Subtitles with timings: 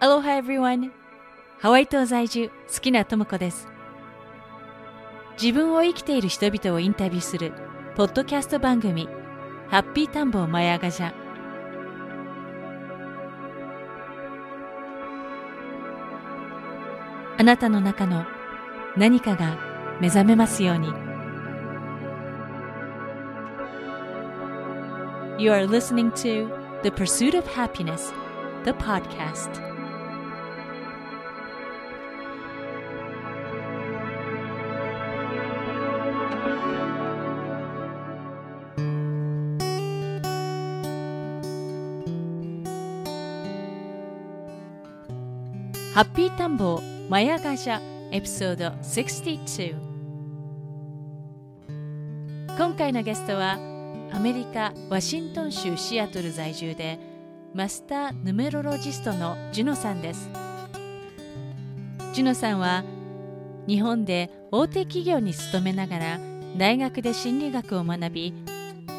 [0.00, 0.92] Aloha everyone!
[1.58, 3.66] ハワイ島在住、好きなともこです。
[5.42, 7.52] 自分を生きている人々をインタビューする、
[7.96, 9.08] ポッドキャスト番組、
[9.66, 11.12] ハッピータンボーマヤガジャ。
[17.36, 18.24] あなたの中の
[18.96, 19.58] 何かが
[20.00, 20.92] 目覚めますように。
[25.42, 26.48] You are listening to
[26.84, 28.12] The Pursuit of Happiness,
[28.64, 29.67] the podcast.
[45.98, 47.80] ハッピータンボーマヤガジャ
[48.12, 49.74] エピソード62
[52.56, 53.54] 今回のゲストは
[54.12, 57.00] アメリカ・ワシントン州シアトル在住で
[57.52, 60.30] マスターヌメロロジストのジュノさんです。
[62.12, 62.84] ジュノさんは
[63.66, 66.20] 日本で大手企業に勤めながら
[66.56, 68.34] 大学で心理学を学び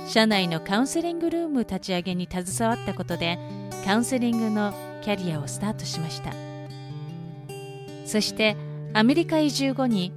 [0.06, 3.40] 社内のカウンセリングルーム立ち上げに携わったことで
[3.86, 6.49] カウンセリングのキャリアをスタートしました。
[8.10, 8.58] そして
[8.96, 10.12] アメリカ移住後に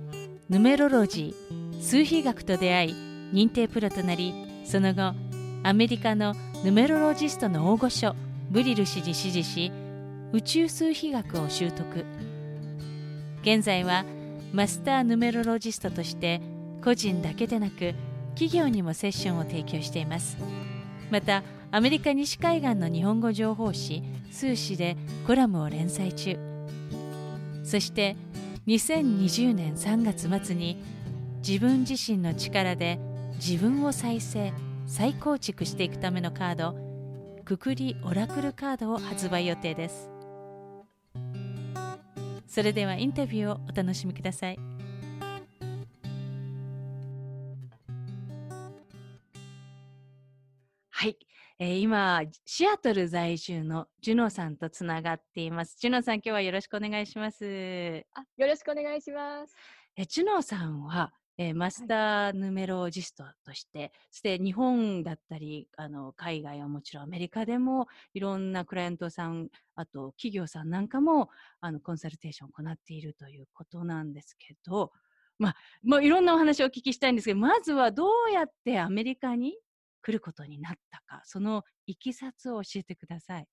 [0.49, 2.95] ヌメロロジー数比学と出会い
[3.35, 4.33] 認定プロとなり
[4.65, 5.13] その後
[5.63, 6.35] アメリカの
[6.65, 8.17] ヌメロロジストの大御所
[8.51, 9.71] ブリル氏に師事し
[10.33, 12.07] 宇宙数比学を習得。
[13.43, 14.07] 現在は
[14.55, 16.41] マスターヌメロロジストとして
[16.83, 17.95] 個人だけでなく
[18.31, 20.39] 企業にもセッションを提供しています。
[21.11, 24.97] またアメリカ西海岸の日本語情報誌数誌で
[25.27, 26.52] コラムを連載中。
[27.63, 28.17] そして
[28.67, 30.83] 2020年3月末に
[31.47, 32.99] 自分自身の力で
[33.35, 34.53] 自分を再生
[34.87, 36.77] 再構築していくためのカード
[37.45, 40.11] くくりオラクルカードを発売予定です。
[42.47, 44.59] それではインタビューをお楽しみください。
[50.91, 51.17] はい、
[51.59, 55.77] えー今シアトル在住のジュノさんとつながっています。
[55.79, 57.45] ジュノさん今日はよろしくお願いします。
[58.15, 59.55] あ、よろしくお願いします。
[59.97, 71.29] えジュノーさんは、えーマスターヌメロジストとして、そして日本だったりあの海外はもちろんアメリカでもいろんなクライアントさんあと企業さんなんかも
[71.61, 74.93] あのコンサルテーションを行っているということなんですけど、
[75.39, 79.55] まあ、もういろんなお話をお聞きしたいんですけどまずはどうやってアメリカに
[80.03, 83.49] 来ることになったかそのいきさつを教えてください。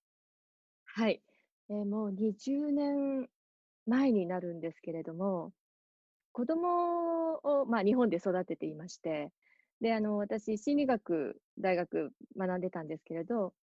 [0.84, 1.22] はい。
[1.68, 3.28] えーもう20年
[3.86, 5.52] 前になるんですけれども、
[6.32, 9.32] 子供を、まあ、日本で育てていまして、
[9.80, 13.54] で、あの、私、心理学、大学学んでたんですけれど、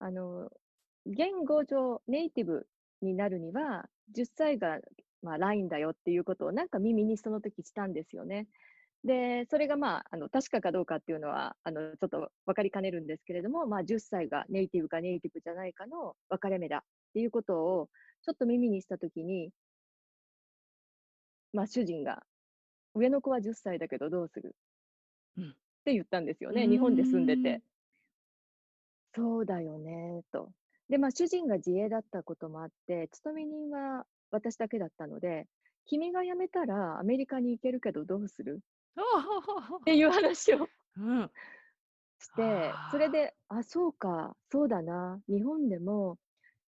[0.00, 0.50] あの、
[1.06, 2.68] 言語上ネイティブ
[3.02, 4.80] になるには、10歳が、
[5.22, 8.48] まあ、ラインだよっていうことをなんか耳にその時したんですよね。
[9.04, 16.80] で、それがまあ、あの、確かかどうかっていうのは、あの、ちょっと分かりかねるんですけれども、まあ、10歳がネイティブかネイティブじゃないかの分かれ目だっ
[17.12, 17.90] ていうことを、
[18.22, 19.50] ちょっと耳にしたときに、
[21.54, 22.26] まあ、主人が、
[22.94, 24.56] 上の子は10歳だけどどうする
[25.36, 27.62] うんって言ったんですようね、日本で住んでて。
[29.14, 30.52] そうだよね、と。
[30.88, 35.46] で、まあ、主人が自営だったこともあって、勤め人は私だけだったので、
[35.86, 38.60] 君が辞めたらアメリカに行けるけどどうする？
[39.80, 40.68] っていう話を。
[40.96, 41.30] うん、
[42.18, 46.18] して、それで、あ、そうか、そうだな、日本でも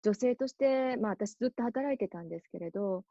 [0.03, 3.05] 女性として、まあ私ずっと働いてたんですけれど、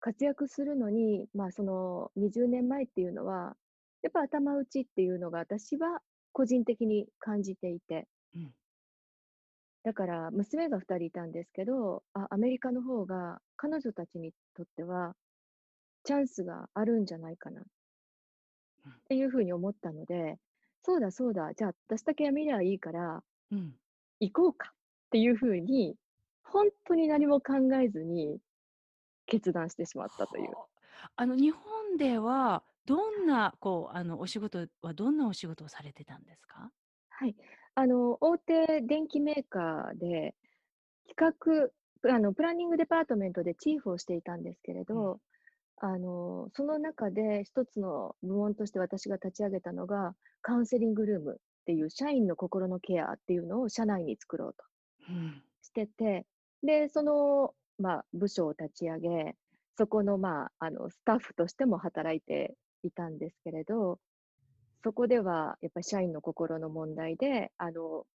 [0.00, 3.56] 活躍するのに、まあその20年前っていうのは、
[4.02, 6.00] やっぱ頭打ちっていうのが私は
[6.32, 8.54] 個人的に感じていて、うん。
[9.84, 15.14] だから娘が2人いたんですけど、あ、アメリカの方が彼女たちにとっては
[16.04, 17.60] チャンスがあるんじゃないかな。
[17.60, 17.64] っ
[19.08, 20.38] ていうふうに思ったので、
[20.82, 23.78] そうだそうだ、じゃあ私だけ辞めりゃいいからうん
[24.20, 24.76] 行こうかっ
[25.10, 25.96] ていうふうに、
[26.42, 28.38] 本当に何も考えずに
[29.26, 30.50] 決断してしまったという。
[30.52, 30.68] はあ
[31.16, 36.72] あの日本ではどんなこうあのお仕事はどんなお仕事をされてたんですか？
[37.10, 37.36] はい。
[37.74, 40.34] あの、大手電機メーカーで、
[41.08, 41.70] 企画、
[42.02, 45.20] プあの、プランニングデパートメントでチーフをしていたんですけれど、
[45.84, 51.36] あの、その中で一つの部門として私が立ち上げたのが、カウンセリングルームっ
[51.66, 54.64] ていう社員の心のケアっていうのを社内に作ろうと
[55.10, 55.42] うん。
[55.60, 56.24] してて、
[56.62, 59.36] で、その、まあ、部署を立ち上げ、
[59.76, 63.98] そこの、まあ、あの、スタッフとしても働いていたんですけれど、
[64.84, 68.06] そこでは、やっぱり社員の心の問題で、あの、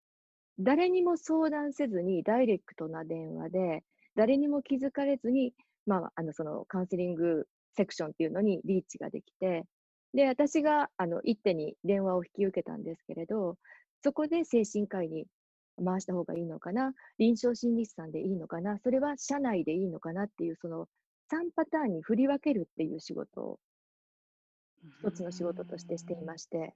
[0.57, 3.83] 誰にも相談せずにダイレクトな電話で、
[4.15, 5.53] 誰にも気づかれずに、
[5.85, 7.45] まあ、あの、そのカウンセリング
[7.77, 9.65] セクションっていうのにリーチができて、
[10.13, 13.57] で、私が、あの、一手に電話を引き受けたんですけれど、
[14.03, 15.27] そこで精神科医に
[15.83, 20.87] 回した方がいいのかな、臨床心理士さんでいいのかな、それは社内でいいのかなっていう、その
[21.29, 23.59] 3パターンに振り分けるっていう仕事を、
[25.01, 26.75] 一つの仕事としてしていまして。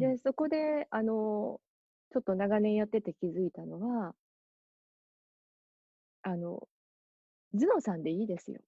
[0.00, 1.60] で、そこで、あの、
[2.12, 4.16] ちょっと長年やってて気づいたのは、
[6.22, 6.68] あの、
[7.54, 8.60] 頭脳さんでいいですよ。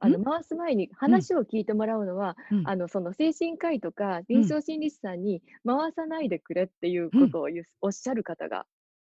[0.00, 0.22] あの、ん？
[0.22, 1.26] 回す前にうん。
[1.26, 2.70] 話を聞いてもらうのは、うん。
[2.70, 4.56] あの、その精神科医とか臨うん。
[4.56, 7.18] 床心理士さんに回さないでくれっていううん。
[7.18, 7.48] ことを
[7.80, 8.66] おっしゃる方が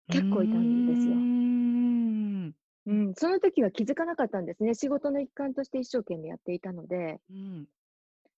[0.10, 1.26] 結構いたんですよ。
[2.50, 2.56] ん。
[2.86, 4.74] うん、その時は気づかなかったんですね。
[4.76, 7.20] 仕事の一環として一生懸命やっていたので。
[7.30, 7.68] うん。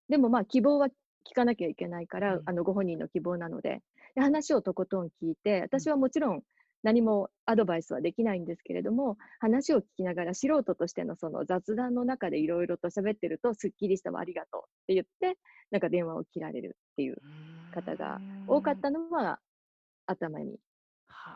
[0.10, 2.46] でも、まあ、希望は聞かなきゃいけないから、うん。
[2.46, 3.82] あの、ご本人の希望なので。
[4.14, 5.86] で、話をとことん聞いて、うん。
[5.86, 6.44] 私はもちろん
[6.86, 15.40] 何もアドバイスはできないんですけれども、話を聞きながら素人としてのその雑談の中でいろいろと喋ってると、すっきりしたわ、ありがとうって言って、
[15.72, 17.18] なんか電話を切られるっていう
[17.72, 18.80] 方が多かっん。
[18.80, 19.40] たのは
[20.06, 20.60] 頭に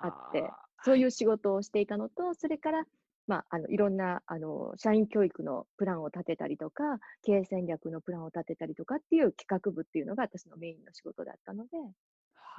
[0.02, 0.54] あって。
[0.84, 2.86] そういう仕事をしていたのと、それから、
[3.28, 11.70] まあ、あの、いろんな、あの、社員教育のプランを立てたりとか、経営戦略のプランを立てたりとかっていう企画部っていうのが私のメインの仕事だったので、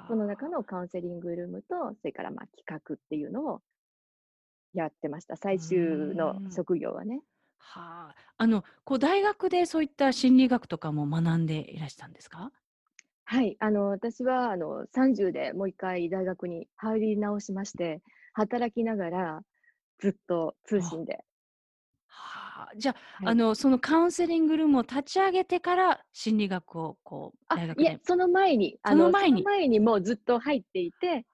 [0.07, 0.51] その中はあ。
[0.51, 3.61] のカウンセリングルームと、それから、ま、企画っていうのを
[4.73, 5.35] やってました。
[5.35, 6.63] 最終のん。
[6.63, 7.21] 職業はね。
[7.59, 8.15] はあ。
[8.37, 12.51] あの、こう、大学でそういった心理学とかも学んでいらしたんですか？
[13.25, 18.01] はい、あの、私は、あの、30でもう1回大学に入り直しまして、
[18.33, 19.41] 働きながら
[19.99, 20.83] ずっと通あ。
[20.83, 21.23] 信で
[22.07, 22.40] はあ、
[22.77, 23.27] じゃ、はい。
[23.29, 29.43] あの、そのカウンセリングルームを立ち上げてから、心理学をこう大学でその前に、あその前に。
[29.43, 31.25] の前にもうずっと入っていて、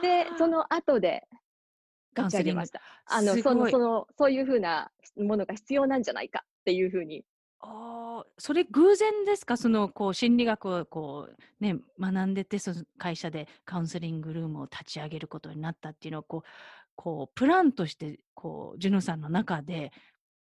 [0.00, 0.48] で、そはあ。
[0.48, 2.62] の後で立カウンセリング。
[3.06, 3.70] あの、その。
[3.70, 7.24] その、そういう風なものが必要なんじゃないかっていう風に
[7.60, 9.56] ああ、それ偶然ですか？
[9.56, 16.48] その、こう、心理学をこう、ね、学んでて、その会社でカウンセリングルームを立ち上げることになったっていうのは、こう
[16.96, 19.92] こう、プランとして、こう、ジュノさんの中で、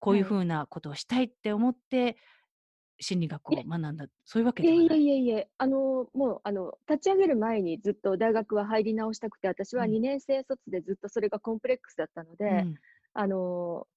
[0.04, 0.36] こういうはい。
[0.36, 2.18] 風なことをしたいって思って、
[3.00, 3.52] 心理学。
[3.52, 4.96] を学んだ、そういうわけではない？
[4.96, 9.94] いえいえ、あの、もう、あの、立ち上げる前にずっと大学は入り直したくて、私はうん。
[9.94, 12.78] 2年生卒でずっとそれがコンプレックスだったので、うん。
[13.14, 13.88] あの、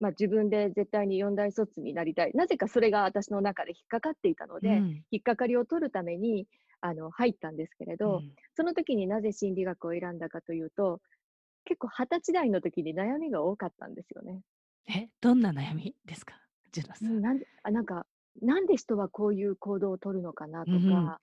[0.00, 2.32] ま、自分で絶対に4大卒になりたい。
[2.34, 5.04] なぜかそれが私の中で引っかかっていたので、うん。
[5.10, 6.48] 引っかかりを取るために、
[6.82, 8.36] あの、入ったんですけれど、うん。
[8.56, 11.00] その時になぜ心理学を選んだかというと、
[11.64, 14.42] 結構20歳代の時に悩みが多かったんですよね。
[14.94, 16.34] え、どんな悩みですか？
[16.72, 17.00] ジュノさん。
[17.00, 18.06] うん、なんであ、なんか、
[18.42, 20.80] なんで人はこういう行動を取るのかなうんうん。
[20.80, 21.20] とか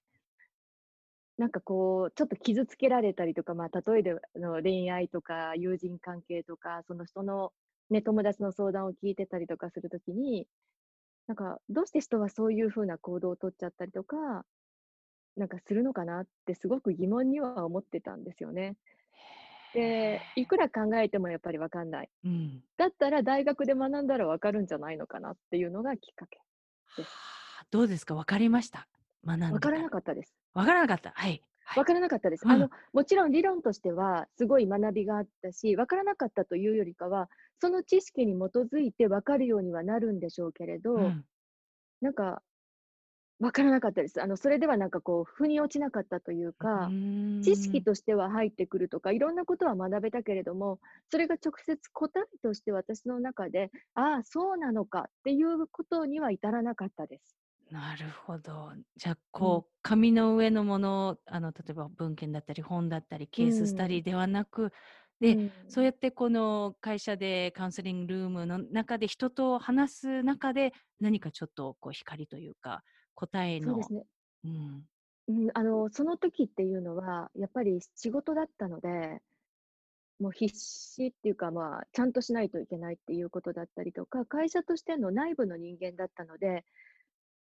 [1.38, 7.54] なんかこう、ちょっと傷つけられたりとか、ま、例えであの、恋愛とか友人関係とか、その人の
[7.92, 10.48] ね、友達の相談を聞いてたりとかする時に、
[11.28, 14.46] なんか、どうして人はそういう風な行動を取っちゃったりとか、
[15.38, 18.78] なんかするのかなってすごく疑問には思ってたんですよね。
[19.74, 20.48] で、い。
[20.48, 22.10] くら考えてもやっぱり分かんない。
[22.24, 22.64] うん。
[22.78, 26.40] だったら大学で学んだら分かるんじゃないのかなっていうのがきっかけ
[26.98, 27.16] です。
[27.16, 28.16] はあ、どうですか？
[28.16, 28.88] 分かりました？
[29.26, 29.78] 学ん分から。
[29.80, 30.34] なかったです。
[30.54, 31.12] 分からなかった？
[31.16, 31.84] はい、はい。
[31.84, 32.46] 分からなかったです。
[32.48, 32.72] あの、うん。
[32.94, 41.28] もちろん理論としてはすごい学びがあったし、分からなかったというよりかは、その知識に基づいて分かるようにはなるんでしょうけれど、うん。
[42.02, 42.44] なんか、
[43.40, 44.22] 分からなかったです。
[44.22, 46.94] あの、それではなんかこう、腑に落ちなかったというううか、
[47.42, 47.84] 知識。
[47.84, 50.80] としては入ってくるとか、いろんなことは学べたけれども、
[51.12, 57.38] それが直接答えとして私の中で、ああ、そうなのかっていうことには至らなかったです。
[57.70, 58.72] なるほど。
[58.96, 59.62] じゃ、うん。
[59.62, 64.00] こう、紙の上のもの、あの、例えば文献だったり本だったりうケーススタデん。
[64.00, 64.72] ィではなく、
[65.28, 65.86] うで、そうん。
[65.86, 72.84] やってこの会社でカウンセリングルームの中で人と話す中で、何かちょっとこう光というか、
[73.18, 74.04] 答えのそうですね。
[74.44, 74.90] うん。
[75.28, 79.22] うん、あの、その時っていうのは、やっぱり仕事だったので、
[80.20, 86.66] もう必死っていうか、まあ、ちゃんとしないといけないっていうことだったりとか、会社としての内部の人間だったので、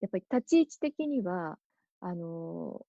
[0.00, 1.59] やっぱり立ち位置的には、
[2.00, 2.87] あの、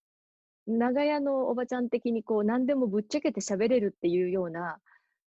[0.68, 4.80] 長屋のおばちゃん的にこう何でもぶっちゃけて喋れるっていうような、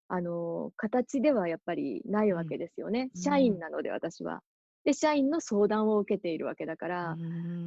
[0.08, 2.48] あの、形ではやっぱりないわうん。
[2.48, 3.10] けですよね。
[3.14, 3.60] 社員うん。
[3.60, 4.42] なので、私は。
[4.86, 7.18] で、社員の相談を受けているわけだから、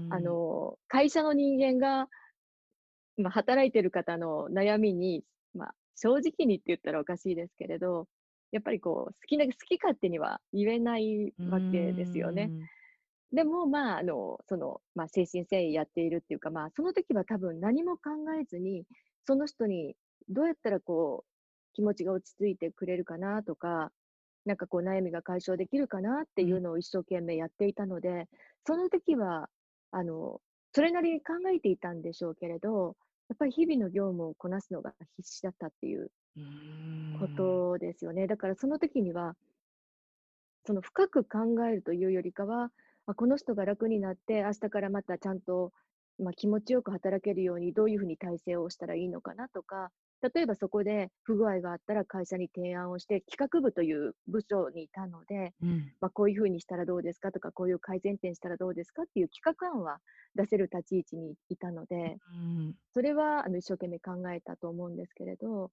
[0.09, 0.21] あん。
[0.21, 2.09] の、会社の人間が
[3.17, 5.23] ま、働いてる方の悩みに、
[5.53, 8.07] ま、正直にって言ったらおかしいですけれど、
[8.51, 12.53] やっぱりこう、好きな好き勝手には言えないわけですよね。
[12.63, 12.69] ん。
[13.33, 18.11] でも、まあ、あの、その、ま、誠心誠意やっているっていうか、まあ、その時は多分何も考
[18.41, 18.85] えずに、
[19.27, 19.95] その人に
[20.29, 21.29] どうやったらこう、
[21.73, 23.91] 気持ちが落ち着いてくれるかなとか、
[24.46, 28.27] なんかこう悩みが解消できるかなっていうのを一生懸命やっていたので、
[28.65, 29.50] その時は、
[29.91, 30.41] あの、
[30.74, 32.96] それなりに考えていたんでしょうけれど、
[33.29, 36.12] やっぱり日々の業務をこなすのが必死だったっていう。
[37.19, 38.27] ことですよね。
[38.27, 39.36] だからその時には、
[40.65, 42.72] その深く考えるというよりかは、
[43.05, 45.74] あ、この人が楽になって、明日からまたちゃんと、
[46.19, 55.93] まあ、気持ちよく働けるようにどういうふうに体制をしたらいいのかなとか、例えばそこで不具合があったら会社に提案をして、企画部という部署にいたので、うん。
[56.01, 59.99] まあ、こういうふうにしたらどうですかとか、こういう改善点したらどうですかっていう企画案は
[60.35, 62.75] 出せる立ち位置にいたので、うん。
[62.93, 65.71] それはあの一生懸命考えたと思うんですけれど、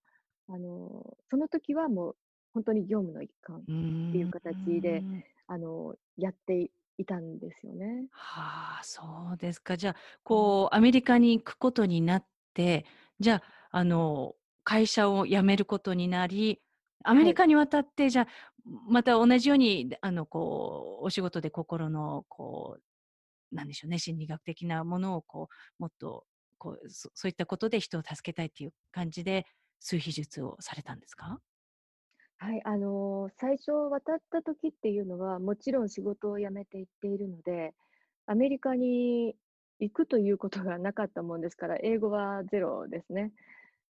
[0.49, 2.17] あの、その時はもう
[2.55, 4.27] 本当に業務の一環うっていー。
[4.27, 5.05] うん形で、
[5.47, 8.07] あの、やっていたんですよね。
[8.11, 9.77] はあ、そうですか。
[9.77, 12.87] じゃあ、こう、アメリカに行くことになって、
[13.21, 16.63] じゃあ、あの、会社を辞めることになり、
[17.05, 18.29] アメリカに渡って、じゃあ、
[18.89, 22.79] また同じように、あの、こう、お仕事で心の、こ
[23.53, 26.27] う、なんでしょうね、心理学的なものを、こう、もっと、
[26.59, 29.47] こう、そそういったことで人を助けたいっていう感じで、
[29.81, 31.41] 数秘術をされたんですか？
[32.39, 37.75] はい、あの、最初渡った時っていうのは、もちろん仕事を辞めて行っているので、
[38.27, 39.37] アメリカに
[39.81, 43.33] 行くということがなかったもんですから、英語はゼロですね。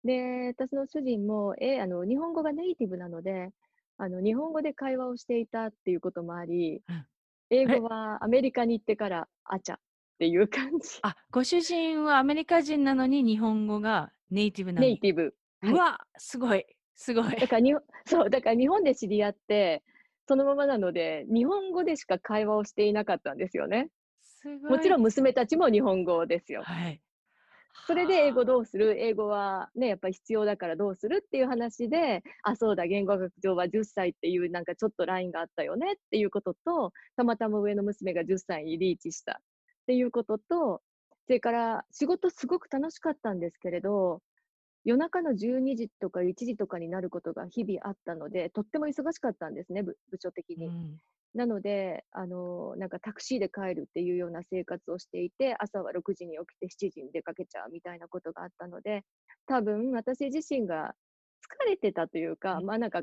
[0.06, 3.50] で、私の主人も、え、あの、日本語がネイティブなので、
[3.98, 7.06] あの、日本語で会話をしていたっていうこともありうん、
[7.50, 9.80] 英語はアメリカに行ってから、あちゃっ
[10.20, 11.00] ていう感じ。
[11.02, 15.36] あ、ご主人はアメリカ人なのに日本語がネイティブなのネイティブ。
[15.62, 17.32] はいうわ、すごい、すごい。
[17.32, 19.84] だからにほ そう、だから日本で知り合って、
[20.28, 23.90] そのままなので、日本語でしか会話をしていなかったんですよね。
[24.22, 24.72] すごい。
[24.78, 26.62] もちろん娘たちも日本語ですよ。
[26.64, 27.02] はい。
[27.88, 28.96] それで英語どうする？
[29.00, 39.36] 英語はね、やっぱり必要だからどうするっていう話で、あ、そうだ、言語学上は10歳っていうなんかちょっとラインがあったよねっていうことと、たまたま上の娘が10歳にリーチしたっ
[39.88, 40.82] ていうことと、
[41.28, 44.22] それから仕事すごく楽しかったんですけれど、
[44.84, 50.70] 夜中の12時とか1時とかになることが日々あったので、とっても忙しかったんですね、部部署的に。
[51.36, 59.04] なので、あの、なんかタクシーで帰るっていうような生活をしていて、朝は6時に起きて7時に出かけちゃうみたいなことがあったので、
[59.46, 60.96] 多分私自身が
[61.66, 63.02] 疲れてたというか、うんまあなんか、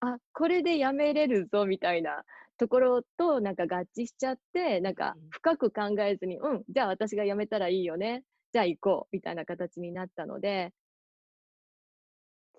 [0.00, 2.24] あ、これでやめれるぞみたいな
[2.58, 8.24] ところとなんか合致しちゃって、なんかうん深く考えずに、うん、じゃあ私が辞めたらいいよね。
[8.52, 10.72] じゃあ行こうみたいな形になったので、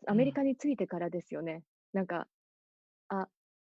[0.07, 1.63] アメリカに着いてからですよね。
[1.91, 2.27] なんか、
[3.09, 3.27] あ、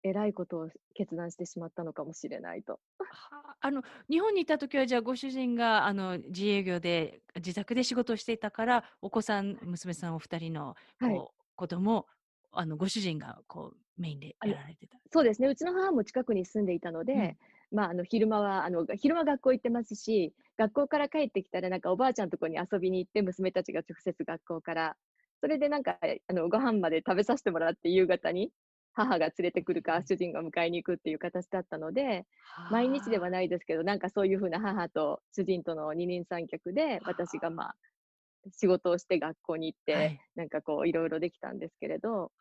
[0.03, 2.79] えらいことを決断してしまったのかもしれないと。
[2.99, 11.15] はああの日本にいた時はじゃあご主人があの自営業で自宅で仕事をしていたからお子さん娘さんお二人のはい。
[11.15, 12.05] こう子供
[12.51, 14.97] あのご主人がこうメインでやられてた。
[15.11, 15.47] そうですね。
[15.47, 17.37] うちの母も近くに住んでいたので、うん
[17.71, 24.95] まあ、あの、昼間は、あの、昼間学校行ってますし、学校から帰ってきたら、なんかおばあちゃんとこに遊びに行って、娘たちが直接学校から、
[25.41, 28.51] それでなんか、あの、ご飯まで食べさせてもらって、夕方に
[28.97, 32.25] 母が連れてくるか、主人が迎えに行くっていう形だったので、
[32.69, 33.27] 毎日ではい。
[33.29, 37.75] ないですけど、なんかそういうふうな母と主人との二人三脚で、私がまあ、
[38.51, 40.19] 仕事をして学校に行って、はい。
[40.35, 42.31] なんかこう、いろいろできたんですけれど、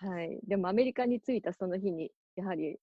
[0.00, 0.40] はい。
[0.46, 2.78] でもアメリカに着いたその日に、やはり、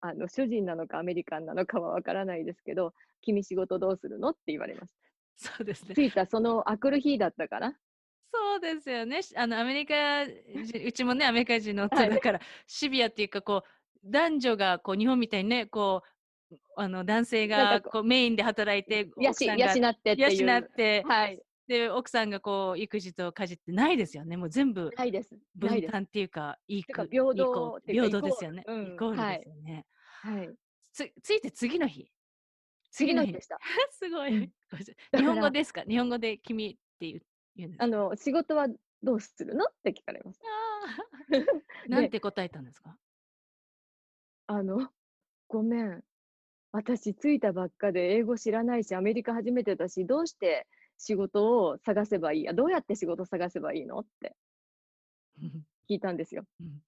[0.00, 4.30] あの、主人なのかアメリカンなのかはわからないですけど、君仕事どうするの？
[4.30, 5.00] って言われました。
[5.36, 5.94] そうですね。
[5.94, 7.78] 着いたそのあくる日だったかな？
[8.32, 9.22] そうですよね。
[9.22, 10.34] しあのアメリカ人
[10.86, 13.68] うちもねアメリカ人の夫はいだからシビアっていうかこう
[14.04, 16.02] 男女がこう日本みたいにねこ
[16.50, 20.16] うあの男性がここうメインで働いて養奥さんがって。
[20.16, 21.42] 養ってはい。
[21.66, 24.36] で奥さんがこう育児と家事ってないですよね。
[24.36, 24.90] もう全部。
[25.54, 28.64] 分担っていうかいい平等平等ですよね。
[28.66, 29.86] うんイコールはいですよね。
[30.22, 30.50] はい。
[30.92, 32.10] つついて次の日。
[32.90, 33.56] 次の日でした。
[33.92, 34.50] すごい。
[35.16, 35.82] 日本語ですか？
[35.82, 37.29] 日本語で君って言う言うんですか
[37.78, 38.68] あの、仕事は
[39.02, 39.64] どうするの？
[39.64, 40.46] って聞かれました。
[40.46, 42.96] あー なんて答えたんですか？
[44.46, 44.90] あの、
[45.48, 46.04] ごめん。
[46.72, 52.44] 私着いたばっかで英語知らないし、アメリカ初めてだし、どうして仕事を探せばいい？
[52.44, 53.98] や、どうやって仕事探せばいいの？
[53.98, 54.36] って
[55.42, 56.44] うん聞いたんですよ。
[56.60, 56.82] うん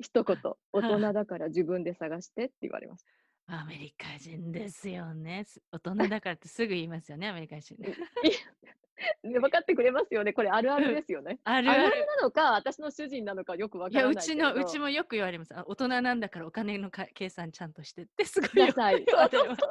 [0.00, 0.36] 一言、
[0.72, 3.04] 大人だから自分で探してって言われまし
[3.46, 3.60] た。
[3.60, 5.44] アメリカ人ですよね。
[5.44, 7.76] す大人だからってすぐ言いますよね、アメリカ人。
[9.22, 10.32] で 分かってくれますよね。
[10.32, 11.38] これあるあるですよね。
[11.44, 12.06] あるあるあるある。
[12.06, 14.84] なのか、私の主人なのかよくわいや、からないうちの、うちも。
[14.84, 15.54] もよく言われます。
[15.54, 18.50] あ大人なんだからお金のか計算ちゃんとしてって、すごい。
[18.54, 19.04] 言 われ
[19.48, 19.62] ます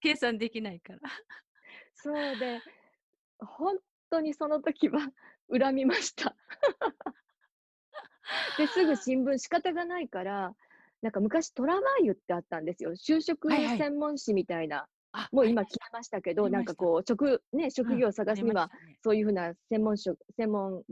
[0.00, 1.00] 計算できないから。
[1.94, 2.60] そうで、
[3.38, 3.78] 本
[4.10, 5.00] 当にその時は、
[5.50, 6.34] 恨みました。
[8.56, 10.54] で、すぐ新聞、仕方がないから、
[11.02, 12.92] なんか昔トラバーユってあったんですよ。
[12.92, 14.78] 就職はいはい専門誌みたいな。
[14.78, 14.88] あ
[15.32, 18.70] もう今はい消えましたけど、なんかこう、職、ね、職業を探すには、
[19.02, 20.82] そういうふうな専門職、専門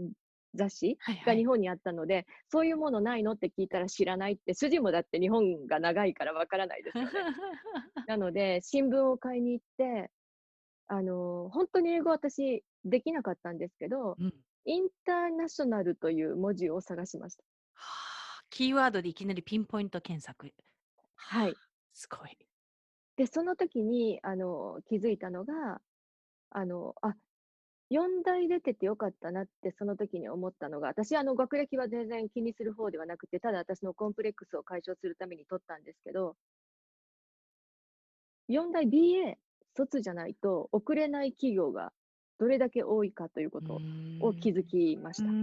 [0.54, 7.10] 雑誌はいはいが日本にあったので、そういうものないのって聞いたら知らないって、筋もだって日本が長いからわからないですよね。
[8.06, 10.10] なので、新聞を買いに行って、
[10.88, 14.34] あの、本当に英語私できなかったんですけど、うん
[14.64, 17.42] インターナショナルという文字を探しました。
[17.72, 17.86] は
[18.40, 20.52] あキーワードでいきなりピンポイント検索。
[21.16, 21.54] はい。
[21.94, 22.36] すごい。
[23.18, 25.82] で、その時に、あの、気づいたのが、
[26.50, 27.16] あの、あ、
[27.90, 36.36] 4大出ててよかったなって、その時に思ったのが、私、あの、学歴は全然気にする方ではなくて、ただ私のコンプレックスを解消するために取ったんですけど、
[38.46, 39.38] 4大 BA
[39.76, 41.92] 卒じゃないと遅れない企業が
[42.38, 43.82] どれだけ多いかということ
[44.20, 45.36] を気づきました。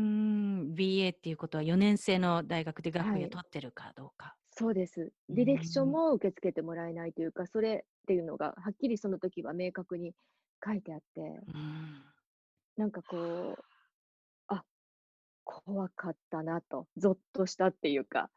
[0.75, 4.38] BA っていうことは4年生の大学で学位をはい取ってるかどうか。
[4.58, 5.12] そうです。
[5.30, 10.14] うん履歴書も受け付けてもらえないというか、それっていうのがはっきりその時は明確に
[10.64, 12.04] 書いてあって、うん。
[12.78, 13.64] なんかこう、
[14.48, 14.64] あ、
[15.44, 18.30] 怖かったなと、ゾッとしたっていうか、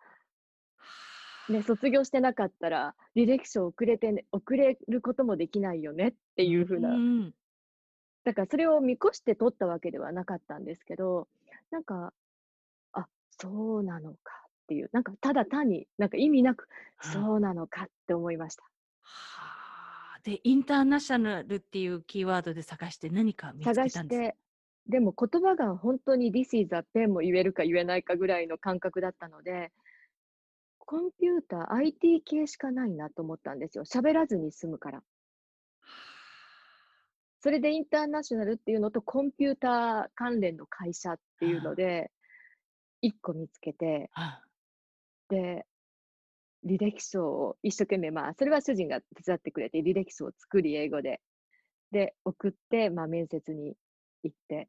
[1.48, 7.32] ね、卒業してなかったら履歴書遅れてね、遅れることもできないよねっていうふうな、ん。
[8.24, 11.28] だからそれを見越して取ったわけではなかったんですけど、
[11.70, 12.12] なんか、
[12.92, 16.68] あ、そうなのかっていう、なんかただ単になんか意味なく、
[17.02, 18.64] うんそうなのかって思いました。
[18.64, 18.68] は
[20.16, 24.24] あで、インターナショナルっていうキーワードで探して何か見つ探けたんですか？
[24.26, 24.36] して、
[24.88, 29.70] でも言葉が本当に This is a pen も言えるか言えないかぐらいの感覚だったので、
[30.78, 33.84] コンピューター、IT 系しかないなと思ったんですよ。
[33.84, 35.02] 喋らずに済むから。
[37.40, 42.10] それでインターナショナルっていうのとコンピューター関連の会社っていうので、
[43.00, 44.42] 一個見つけて、あ
[45.28, 45.66] で、
[46.66, 51.20] 履歴書を一生懸命、まあ、それは主人が手伝ってくれて、履歴書を作り、英語で。
[51.92, 53.74] で、送って、まあ、面接に
[54.22, 54.68] 行って。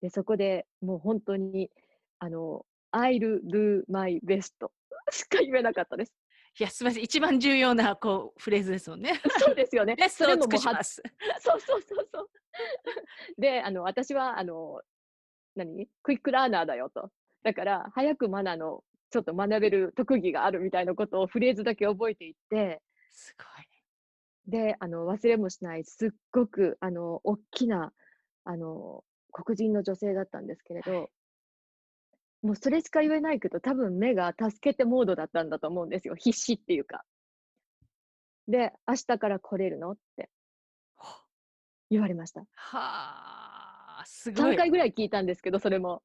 [0.00, 1.70] で、そこでもう本当に、
[2.18, 4.52] あの、I'll do my best
[5.10, 6.14] しか言えなかったです。
[6.58, 7.02] いや、すみません。
[7.04, 9.20] 一番重要なこうフレーズですもんね。
[9.38, 9.94] そうですよね。
[9.98, 11.02] ベストを尽それももうはくします。
[11.40, 12.30] そうそうそうそう。
[13.38, 14.80] で、あの、私は、あの、
[15.54, 15.88] 何？
[16.02, 17.10] クイックラーナーだよと。
[17.42, 23.66] だから、早くマナーの、ちょっと学べる特技があるみたいなことをフレーズだけ覚えていって、すごい。
[24.46, 27.92] で、あの、忘れもしない、すっごく、あの、大きな、
[28.44, 31.10] あの、黒人の女性だったんですけれど、はい
[32.42, 36.14] もうそれしか言えないけど、多分目が助けてモードだったんだと思うんですよ。
[36.14, 37.04] 必死っていうか。
[38.48, 40.30] で、明日から来れるのって
[40.96, 41.26] は
[41.90, 42.46] 言われました。
[42.72, 44.56] あ、すご3い。
[44.56, 46.02] 回ぐらい聞いたんですけど、それも。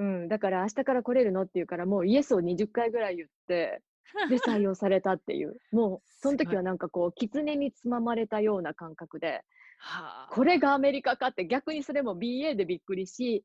[0.00, 1.42] うん、だから明日から来れるの？
[1.42, 3.82] って言うから、もうイエスを20回ぐらい言って、
[4.30, 5.58] で、採 用されたっていう。
[5.72, 9.42] もう、その時はなんかこう、狐につままれたような感覚で、
[9.78, 10.28] はあ。
[10.30, 13.44] これがアメリカかって逆にそれも BA でびっくりし、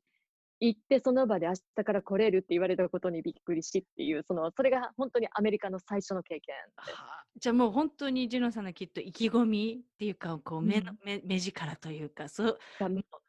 [0.58, 6.54] 行ってその場で明日から来れるって言われたことにびっくりしっていう、その、それが本当にアメリカの最初の経験。
[6.76, 7.26] はあ。
[7.36, 10.98] じゃあもう本当にジュノさんのきっと意気込みっていうかこう目の、うん。
[11.04, 12.58] 目目力というかそう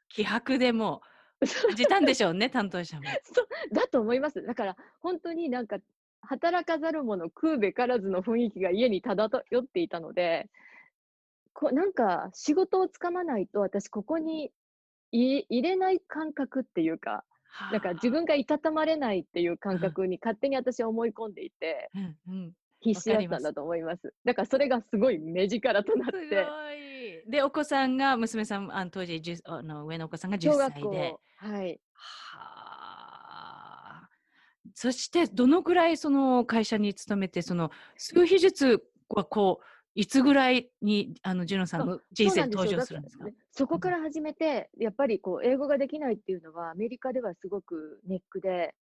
[0.08, 3.04] 気迫でもう感じたんでしょうね担当者も。
[3.24, 4.44] そうだと思います。
[4.44, 5.78] だから本当になんか
[6.22, 9.28] 働かざる者食うべからずの雰囲気が家に漂
[9.62, 10.50] っていたので、
[11.54, 14.52] こなんか仕事をつかまないと私ここに
[15.12, 24.14] い入れない感覚っていうか、はあなんか自分がいたたまれないっていう感覚に勝手に私は思い込んでいて、うんうん必死だったんだと思います。
[24.24, 26.46] だからそれがすごい目力となって、
[27.28, 31.80] でお子さんが娘さんあの当時10あの上のお子さんが10小学歳で校、はい。
[31.94, 32.40] は
[34.04, 34.10] あ。
[34.74, 43.26] そしてどのぐらいその会社に勤めてその数秘術はこういつぐらいにあのジュノさんの人生に登場するんですか？
[43.52, 48.76] そこから始めて、やっぱりこう英語ができないっていうのは、アメリカではすごくネックで、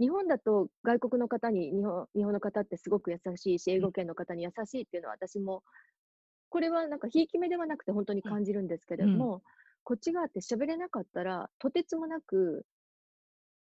[0.00, 5.62] 日本だと外国の方に日本、日本の方ってすごく優しいし、英語圏の方に優しいっていうのは私も、
[6.52, 9.42] これはなんかひいき目ではなくて本当に感じるんですけれども、
[9.84, 12.66] こっち側って喋れなかったら、とてつもなく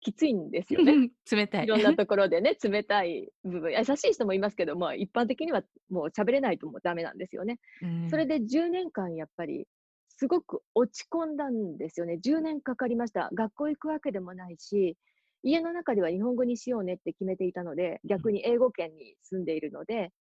[0.01, 1.09] きついんですよね。
[1.31, 1.63] 冷たい。
[1.63, 7.57] いろんなところでね、 冷たい部分、優しい人もいますけども、一般的にはもう喋れないともうダメなんですよね。
[7.81, 9.65] うんそれで10年間やっぱり
[10.09, 12.19] すごく落ち込んだんですよね。
[12.21, 13.29] 10年かかりました。
[13.33, 14.97] 学校行くわけでもないし、
[15.41, 20.11] 家の中では日本語にしようねって決めていたので、逆に英語圏に住んでいるので、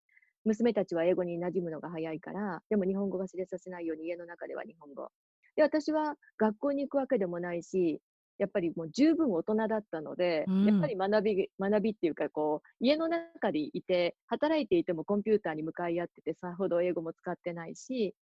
[0.45, 5.11] 娘たちは英語に馴染むのが早いから、でも日本語忘れさせないように家の中では日本語。
[5.57, 8.01] で、私は学校に行くわけでもないし、
[8.39, 18.15] やっぱりもう十分大人だったので、うんやっぱり学び、学びっていうか、こう、家の中でいて、働いていてもコンピューターに向かい合ってて、さほど英語も使ってないし、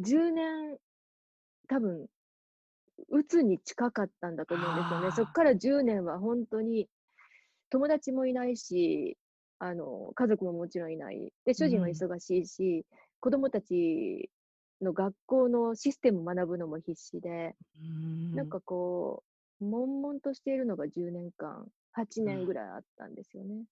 [0.00, 0.78] 10年、
[1.68, 2.06] 多分、
[3.08, 5.10] 鬱に近かったんだと思うんですよね。
[5.12, 6.88] そこから10年は本当に、
[7.70, 9.16] 友達もいないし、
[9.60, 11.32] あの、家族ももちろんいない。
[11.44, 12.86] で、主人はうん忙しいし、
[13.20, 14.30] 子供たち
[14.82, 19.22] の学校のシステムを学ぶのも必死で、うんなんかこ
[19.60, 23.64] う、悶々としているのが10年間、8年ぐらいあったんですよね。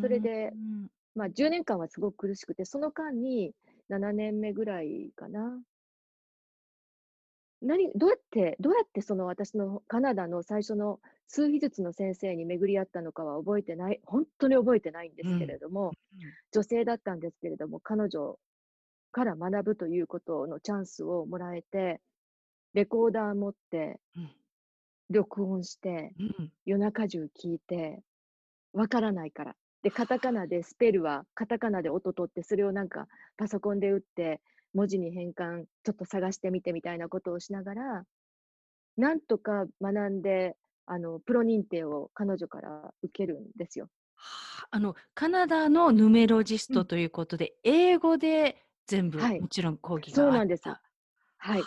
[0.00, 3.54] それでうんまあ10年間はすごく苦しくて、その間に
[3.90, 5.60] 7年目ぐらいかな。
[7.62, 15.92] 何、どうやって、どうやってその私のカナダの最初の数秘術の先生に巡り合ったのかは覚えてない、本当に覚えてないんですけれども、
[16.52, 18.38] 女性だったんですけれども、彼女
[19.12, 22.00] から学ぶということのチャンスをもらえて、
[22.74, 24.30] レコーダー持って、うん。
[25.10, 26.52] 録音して、うん。
[26.64, 28.02] 夜中中聞いて、
[28.72, 29.56] わからないから。
[29.82, 34.40] で、カタカナでスペルはカタカナで音取って、それをなんかパソコンで打って、
[34.74, 38.04] 文字に変換、ちょっと探してみてみたいなことをしながら、
[38.96, 40.56] なんとか学んで、
[40.86, 43.88] あの、プロ認定を彼女から受けるんですよ。
[44.16, 50.62] はああのカナダのヌメロジスうんトということで、英語で全部、はいもちろん講義がそうなんです。
[50.68, 51.62] はい。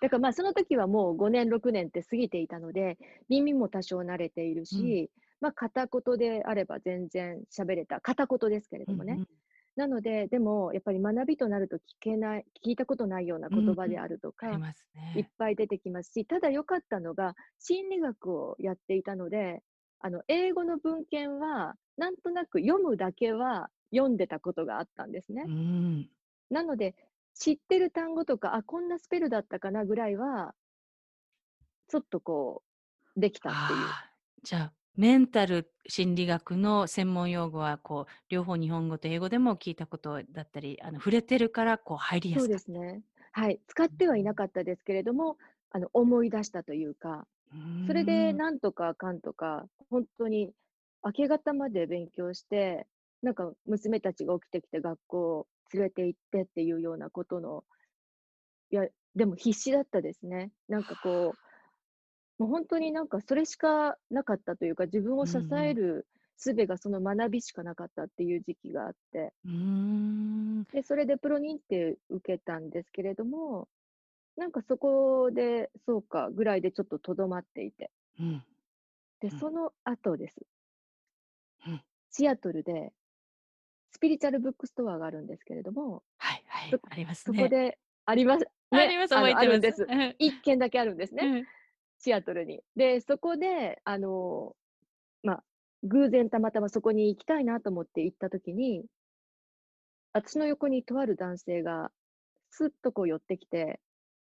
[0.00, 5.10] だからまあその時はもう5年、6年って過ぎていたので、耳も多少慣れているし、
[5.40, 8.00] まあ片言であれば全然喋れた。
[8.00, 9.14] 片言ですけれどもね。
[9.14, 9.28] うんうん
[9.76, 14.60] なので、でもやっぱり学びとなると聞けない、聞いたことないような言葉であるとか、
[15.14, 15.32] いっね。
[15.38, 19.62] ぱい出てきますし、ただ良かったのが、心理学をやっていたので、
[20.00, 25.50] あの、英語の文献は、なんとなく読むだけは読んでたことがあったんですねう。
[25.50, 26.10] ん。
[26.50, 26.94] なので、
[27.34, 30.54] 知ってる単語とか、あ、こんなスペルだったかなぐらいは、
[31.88, 32.62] ちょっとこ
[33.16, 33.98] う、できたっていう。
[34.42, 43.02] じゃあメンタル心理学の専門用語はこう両方日本語と英語でも聞いたことだったりあの触れてるからこう入りやそうすかっですね。
[43.32, 43.60] はい。
[43.68, 45.36] 使ってはいなかったですけれども、
[45.70, 47.86] あの、思い出したというか、た。
[47.86, 50.52] それで、うんなんとかかんとか、本当に
[51.04, 52.86] 明け方まで勉強して、
[53.22, 57.64] なんか娘たちが起きてきて学校連れて行ってっていうようなことの、
[58.70, 60.50] いや、でも必死だったですね。
[60.68, 61.49] なんかこう、
[62.40, 66.06] もう本当になんかそれしかなかったというか、自分を支える
[66.38, 69.34] 術がその学びしかなかったっていう時期があって、
[70.72, 73.68] で、それでプロ認定受けたんですけれども、
[74.38, 77.90] なんかそこで、そうか、ぐらいでちょっととどまっていて。
[78.18, 78.42] うん
[79.20, 80.36] で、うんその後です。
[81.66, 82.94] うんシアトルで、
[83.92, 87.38] スピリチュアルブックストアがあるんですけれども、はいはいそありますね。
[87.38, 88.48] そこで、あります。
[88.70, 89.44] あります覚えてます。
[89.44, 89.86] あるんです。
[89.86, 91.46] うん一軒だけあるんですね、うん
[92.00, 92.62] シアトルに。
[92.76, 94.56] で、そこで、あの、
[95.22, 95.44] まあ、
[95.84, 98.84] 偶然たまたまそこに行きたいなと思って行った時に、
[100.12, 101.90] 私の横にとある男性が、
[102.50, 103.80] スッとこう寄ってきて、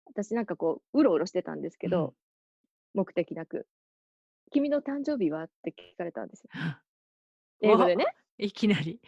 [0.07, 2.13] 私なんかこう、うろうろしてたんですけど、うん
[2.95, 3.67] 目的なく。
[4.51, 5.45] 君の誕生日は？
[5.45, 6.51] って聞かれたんですよ。
[6.55, 8.07] うん英語でね。
[8.39, 8.99] いきなり。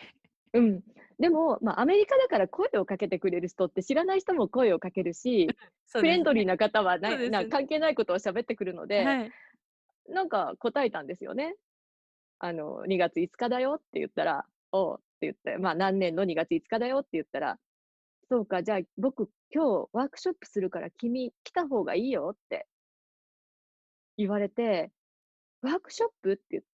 [0.53, 0.81] うん。
[1.19, 5.49] でも、まあ、アメリカだから声をかけてくれる人って知らない人も声をかけるし、
[5.93, 9.33] フフレンドリーな方はなそうですな関係ないことを喋ってくるので、はい。
[10.09, 11.57] なんか答えたんですよね。
[12.39, 17.59] あの、2月5日だよって言ったら、おうって言って、まあ何年の2月5日だよって言ったら、
[18.31, 22.67] そうか、じゃあ僕今日ワークショップするから君来た方がいいよって
[24.17, 24.91] 言われて、
[25.63, 26.69] ワークショップって言って、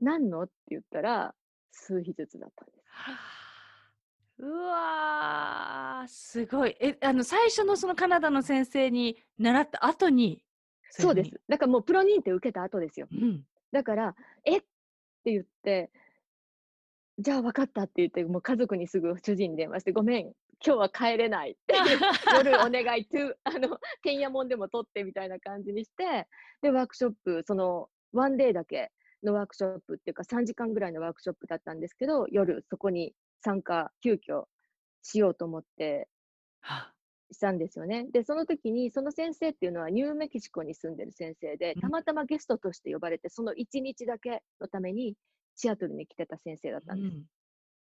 [0.00, 0.42] 何の？
[0.42, 1.34] って言ったら、
[1.72, 2.81] 数秘術だったんです。
[2.92, 3.42] は あ
[4.38, 6.76] うわーすごい。
[6.80, 10.44] え、あの、最初のそのカナダの先生に習った後に、
[10.90, 11.40] そうです。
[11.48, 13.06] だからもうプロ認定受けた後ですよ。
[13.10, 13.44] うん。
[13.72, 14.58] だから、え？
[14.58, 14.60] っ
[15.24, 15.90] て言って、
[17.18, 21.74] じゃあ分かったって言って、もう家族にすぐ主人に電話して、ごめん、今日は帰れないって
[22.34, 26.26] 夜お願い、to あの、てんやもんでも取ってみたいな感じにして、
[26.62, 28.90] で、ワークショップ、その、ワンデーだけ
[29.22, 34.44] のワークショップっていうか、3時間ぐらいのワークショップだったんですけど、夜そこに参加、急遽
[35.02, 36.08] しようと思って
[36.60, 36.92] は
[37.32, 38.06] したんですよね。
[38.12, 45.14] で、その時に、その先生っていうのはニューメキシコに住んでる先生でうん、たまたまゲストとして呼ばれて、その1日だけのために
[45.56, 47.16] シアトルに来てた先生だったんです。
[47.16, 47.24] うん。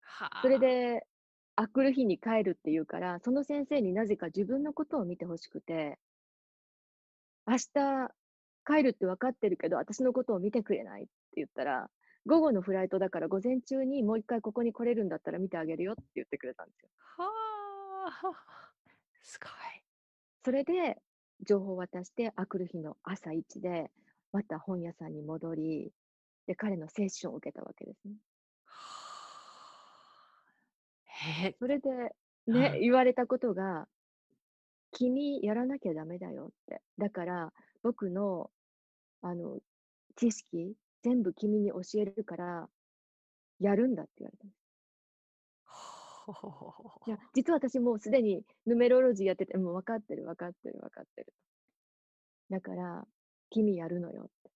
[0.01, 0.43] はあ。
[0.43, 1.07] それで、
[1.55, 5.99] あくる日に帰るっていうから、その先生になぜか自分のことを見てほしくて、
[7.47, 8.15] 明日
[8.65, 11.03] 帰るって分かってるけど、私のことを見てくれない。
[11.03, 11.91] って言ったら、
[12.27, 16.89] 午後のフライトだから午前中にもう一回ここに来れるんだったら見てあげるよって言ってくれたんですよ。
[17.19, 17.25] は
[18.07, 18.33] あ
[19.23, 19.51] すごい。
[20.45, 21.01] それで、
[21.45, 23.91] 情報を渡して、あくる日の朝一で、
[24.33, 25.93] また本屋さんに戻り、
[26.47, 28.15] で、彼のセッションを受けたわけですね。
[31.05, 31.57] へえ。
[31.59, 31.91] それで、
[32.47, 32.81] ね、はい。
[32.81, 33.87] 言われたことが、
[34.93, 36.83] 君やらなきゃダメだよって。
[36.99, 38.51] だから、僕の、
[39.23, 39.59] あの、
[40.17, 42.69] 知識、全部君に教えるから、
[43.61, 44.63] やるんだって言われたんです。
[47.07, 47.23] いや、ほ。
[47.35, 51.33] 実は私もうすでにヌメロロジーやってて、もう分かってる分かってる分かってる。
[52.51, 53.07] だから、
[53.51, 54.51] 君やるのよって。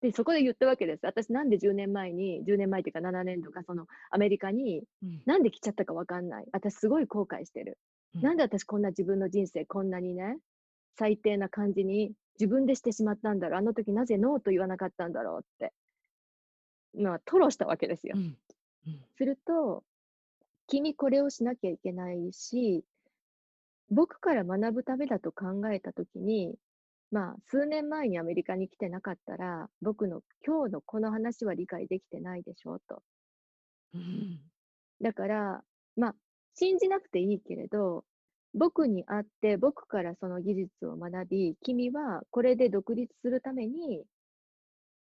[0.00, 1.04] で、そこで言ったわけです。
[1.04, 5.22] 私なんで10年前に、10年前っていうか7年とか、そのアメリカに、うん。
[5.26, 6.46] なんで来ちゃったか分かんない。
[6.52, 7.78] 私すごい後悔してる。
[8.14, 8.22] うん。
[8.22, 10.38] なんで私こんな自分の人生こんなにね、
[10.96, 13.58] 最低な感じに自分でしてしまったんだろう。
[13.58, 15.72] あの時なぜノーと言わなかったんだろうって。
[16.96, 18.14] まあ、吐露したわけですよ。
[18.16, 18.38] うん。
[18.86, 19.00] うん。
[19.16, 19.84] すると、
[20.66, 22.84] 君これをしなきゃいけないし、
[23.90, 26.54] 僕から学ぶためだと考えたときに、
[27.10, 33.02] まあ、数年前にアメリカに来てなかったら、僕の今日のこの話は理解できてないでしょうと。
[33.94, 34.40] うん。
[35.02, 35.64] だから、
[35.96, 36.14] まあ、
[36.54, 38.04] 信じなくていいけれど、
[38.54, 44.04] 僕に会って、僕からその技術を学び、君はこれで独立するために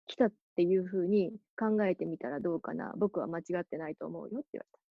[0.06, 2.92] 来たっていうふうに考えてみたらどうかな。
[2.96, 4.84] 僕は間違ってないと思うよって言われた。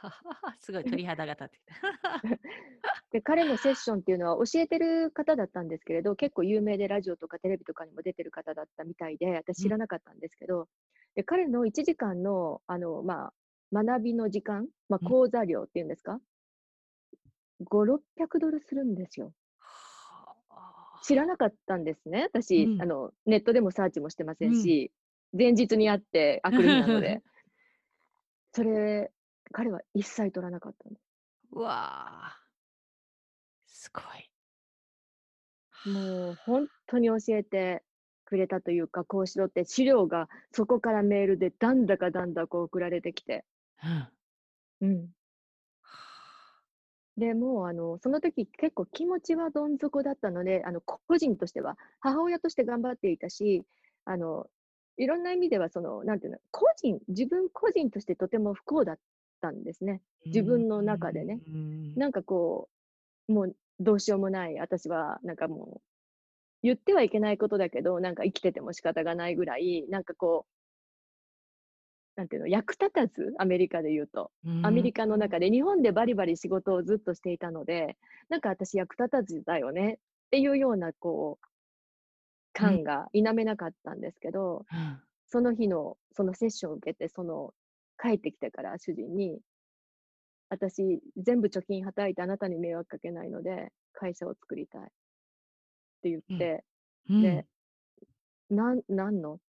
[0.60, 1.74] すごい鳥肌が立ってきた。
[3.10, 9.64] で、彼のセッションっていうのは教えてる方だったんですけれど、結構有名でラジオとかテレビとかにも出てる方だったみたいで、私うん。
[9.64, 10.68] 知らなかったんですけど、
[11.14, 13.32] で、彼の1時間の、あの、まあ、
[13.72, 15.08] 学びの時間、まあ、うん。
[15.08, 16.20] 講座料っていうんですか、
[17.60, 19.32] 5、600ドルするんですよ。
[19.60, 21.00] はあ。
[21.02, 22.28] 知らなかったんですね。
[22.56, 22.88] う私、あん。
[22.88, 24.52] の、ネットでもサーチもしてませうん。
[24.52, 24.92] んし、
[25.32, 27.22] 前日に会ってあくる日なので。
[28.52, 29.12] それ、
[29.52, 31.02] 彼は一切取らなかったんです。
[31.52, 32.48] うわあ。
[33.66, 34.30] すごい。
[35.84, 37.82] もうほんとに教えて
[38.24, 43.44] くれたというか、こうしろって資料がそこからメールでだんだかだんだこう送られてきて。
[43.82, 44.88] うん。
[44.88, 45.08] うん。
[47.18, 53.64] で、もうあの、その時結構気持ちはどん底だったので、あの、個人としては、母親として頑張っていたし、
[54.04, 54.46] あの、
[54.96, 58.98] いろんな意味ではその、なんていうの、個人自分個人としてとても不幸だっ
[59.40, 60.00] たんですね。
[60.26, 61.40] う自分の中でね。
[61.48, 61.98] ーん。
[61.98, 62.68] なんかこ
[63.28, 65.80] う、もうどうしようもない、私はなんかもう、
[66.62, 70.57] 言ってはいけないことだけど、なんか生きてても仕方がないぐらい、なんかこう
[72.18, 74.32] なんていうの、役立たず、アメリカで言うと。
[74.44, 75.38] うアメリーカの中ん。
[75.38, 77.96] で日本でバリバリ仕事をずっとしていたので、
[78.28, 79.98] なんか私役立たずだよねっ
[80.30, 81.46] ていうようなこう
[82.60, 82.78] うん。
[82.78, 85.08] 感が否めなかったんですけど、うん。
[85.26, 87.54] その日のそのセッションを受けて、その
[88.02, 89.40] 帰ってきてから主人に
[90.50, 96.48] 私、全部貯金はたいてあなたに迷惑かけないので、会社を作りたいって言っうん。
[96.48, 96.64] て、
[97.10, 97.48] うで、ん。
[98.50, 99.40] なんなんの？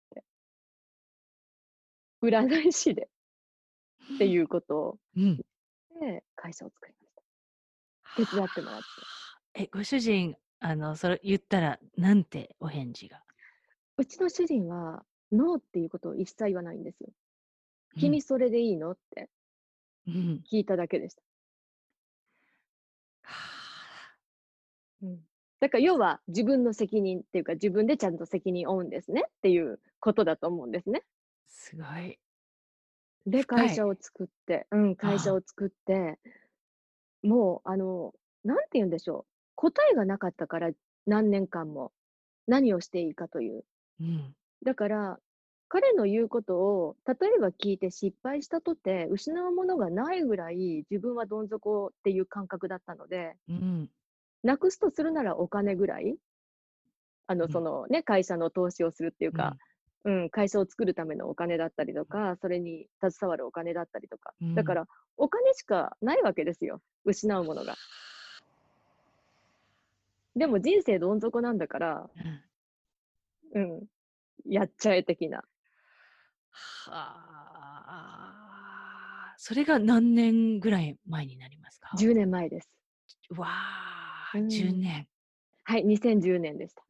[2.22, 3.08] 占い師で
[4.14, 5.36] っていうことをうん。
[6.00, 8.30] で、会社を作りました。
[8.30, 9.62] 手伝ってもらって。
[9.62, 13.22] え、ご主人、あの、それ言ったら、なんてお返事が？
[13.96, 17.10] うちの主人は、ノーっていうことを一切言わないんですよ。
[17.96, 18.00] うん。
[18.00, 18.92] 君それでいいの？
[18.92, 19.28] って
[20.06, 20.42] うん。
[20.50, 21.22] 聞いただけでした。
[23.22, 24.16] はあ。
[25.02, 25.18] うん。
[25.60, 31.02] だから要は、自分の責任っていうか、自分でちゃんと責任を負うんですねっていうことだと思うんですね。
[31.68, 32.18] すごい。
[33.26, 33.68] で、深い。
[33.68, 35.34] 会社を作ってうん、会社。
[35.34, 36.18] を作って、
[37.22, 40.70] もうあの、なんて言うんでしょう、答えがなかったから、
[41.06, 41.92] 何年間も。
[42.48, 43.64] 何をしていいかという。
[44.00, 44.34] うん。
[44.64, 45.20] だから、
[45.68, 53.90] 彼の言うことを、例えば聞いて失敗したとて、失うものがないぐらい、自分はどん底っていう感覚だったのでうん。
[54.44, 56.18] なくすとするならお金ぐらい
[57.28, 57.62] あの、そうん。
[57.62, 59.60] のね、会社の投資をするっていうか、うん。
[60.08, 64.32] うん、会社を作るためのお金だったりとか、それに携わるお金だったりとか。
[64.40, 64.54] うん。
[64.54, 64.86] だから、
[65.18, 67.74] お金しかないわけですよ、失うものが。
[70.34, 72.08] でも人生どん底なんだから
[73.54, 73.62] うん。
[73.62, 73.82] うん、
[74.46, 75.38] やっちゃえ的な。
[75.38, 75.44] は
[76.94, 77.04] あ。
[79.36, 82.70] それが何年ぐらい前になりますか？10年前です。
[83.36, 84.80] わあ、う10ん。
[84.80, 85.06] 年。
[85.64, 86.82] はい、2010年でした。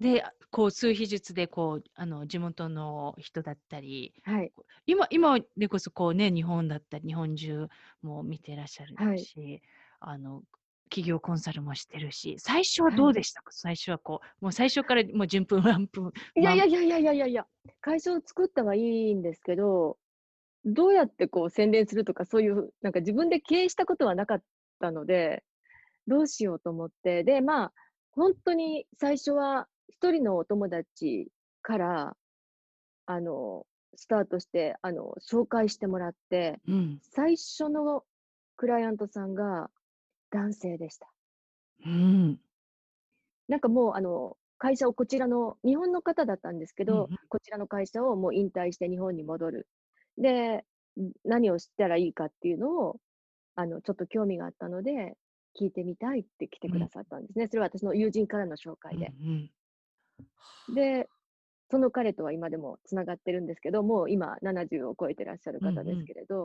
[0.00, 0.24] で、
[0.54, 4.52] こう数秘術でこう、あの、地元の人だったり、はい。
[4.54, 7.66] こ今今でこそこうね、日本だったり、日本中
[8.02, 9.18] も見てらっしゃるはい。
[9.18, 9.62] し、
[9.98, 10.44] あの、
[10.90, 12.96] 企業コンサルもしてるし、最初ははい。
[12.96, 13.50] どうでしたか？
[13.50, 17.46] 最初はこう、もう最初からもう順風満帆いやい満やいやいやいやいやいや、
[17.80, 19.98] 会社を作ったはいいんですけど
[20.64, 24.42] どうやってこう宣伝するとか、そういうなんか自分で経営したことはなかっ
[24.78, 25.42] たので、
[26.06, 27.72] どうしようと思って、で、まあ、
[28.12, 29.66] 本当に最初は
[30.00, 31.28] 一人のお友達
[31.62, 32.16] から、
[33.06, 37.00] あの、スタートして、あの、紹介してもらって、うん。
[37.02, 38.04] 最初の
[38.56, 39.70] クライアントさんが
[40.30, 41.08] 男性でした。
[41.86, 42.40] うん。
[43.48, 47.18] なんかもう、あの、会社をこちらの、日本の方だったんですけど、うんうん。
[47.28, 49.68] こちらの会社をもう引退して日本に戻る。
[50.18, 50.64] で、
[51.24, 53.00] 何をしたらいいかっていうのを、
[53.56, 55.16] あの、ちょっと興味があったので、
[55.58, 57.46] 聞いてみたいって来てくださったんですね。
[57.46, 59.12] それは私の友人からの紹介で。
[59.20, 59.50] うんうん、
[60.74, 61.08] で、
[61.70, 66.36] その彼とは今でもつながってるんですけど、もう今70を超えてらっしゃる方ですけれど、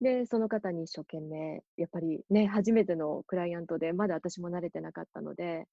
[0.00, 5.66] うんうん、で、その方に一生懸命、やっぱりね、初めてのクライアントで、まだ私も慣れてなかったので、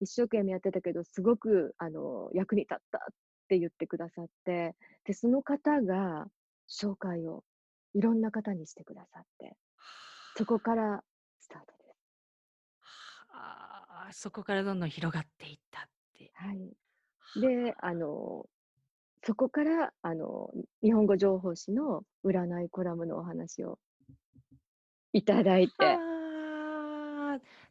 [0.00, 3.00] 一生懸命やってたけど、すごくあの役に立ったっ
[3.48, 6.26] て言ってくださって、で、その方が
[6.68, 7.42] 紹介を
[7.94, 9.56] いろんな方にしてくださって、
[10.36, 11.02] そこから
[11.40, 11.96] スタートです。
[13.28, 15.88] はあ、そこからどんどん広がっていった。
[16.34, 17.40] はい。
[17.40, 18.46] で、あの、
[19.24, 20.50] そこから、あの、
[20.82, 23.78] 日本語情報誌の占いコラムのお話を
[25.12, 25.98] いただいて。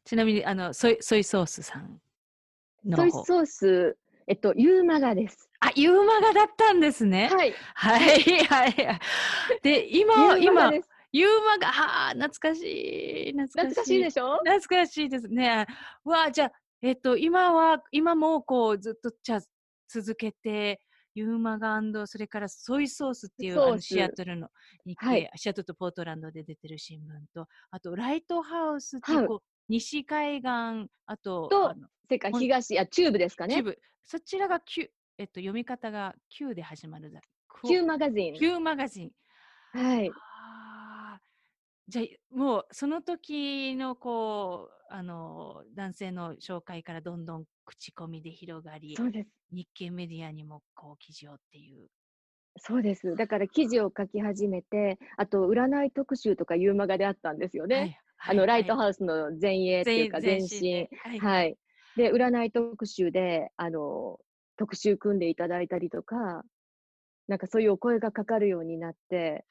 [0.04, 2.00] ちなみに、あの、ソイ、ソイソースさん
[2.86, 5.50] のソイソース、えっと、ユーマガです。
[5.60, 7.30] あ、ユーマガだったんですね。
[7.32, 7.54] はい。
[7.74, 9.00] はい、はい。
[9.64, 10.72] で、今、今、
[11.12, 13.32] ユーマが、はあ、懐かしい。
[13.32, 13.74] 懐かしい。
[13.74, 14.38] 懐かしいでしょ？
[14.44, 15.66] 懐かしいですね。
[16.04, 16.52] わあ、じゃあ、
[16.86, 19.40] えっと、今は、今もこう、ずっと、じゃ
[19.90, 20.80] 続けて、
[21.16, 24.50] ユーマガそれからソイソースっていうあのシアトルの
[24.86, 27.02] 日系、はい、シアトルとポートランドで出てる新聞
[27.34, 31.74] と、あとライトハウスっていう、こう西海岸、あと、と
[32.08, 33.56] 世界東、あ、チューブですかね。
[33.56, 33.80] チューブ。
[34.04, 37.20] そちらがキえっと、読み方が Q で始まるだ。
[37.68, 38.36] Q マガジン。
[38.36, 39.12] Q マガジン。
[39.72, 40.12] はい。
[41.88, 51.88] じゃあもうその時のこうあの男性の紹介からどんどん口コミで広がりそうです日経メディアにもこう記事をっていう
[52.58, 53.16] そうです。
[53.16, 57.76] だから記事を書き始めて、あと占い特集とかいうマガであったんですよね。
[57.76, 60.88] はいはい、あの、ライトハウスの前衛っていうか前身。
[61.04, 61.58] はい、はい。
[61.98, 64.20] で、占い特集で、あの、
[64.58, 66.44] 特集組んでいただいたりとか、
[67.28, 69.46] なんかそういうお声がかかるようになって、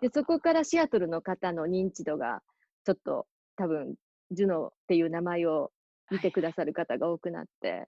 [0.00, 2.42] で、そこからシアトルの方の認知度が、
[2.84, 3.94] ちょっと多分、
[4.30, 5.72] ジュノっていう名前を
[6.10, 7.86] 見てくださる方が多くなって、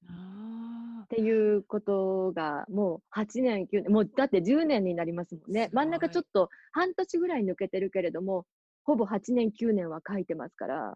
[1.04, 5.68] っていうことが、もう8年、9年、もうだって10年になりますもんね。
[5.72, 8.46] 真ん中ちょっと半年ぐらい抜けてるけれども、
[8.84, 10.94] ほぼ8年、9年は書いてますから。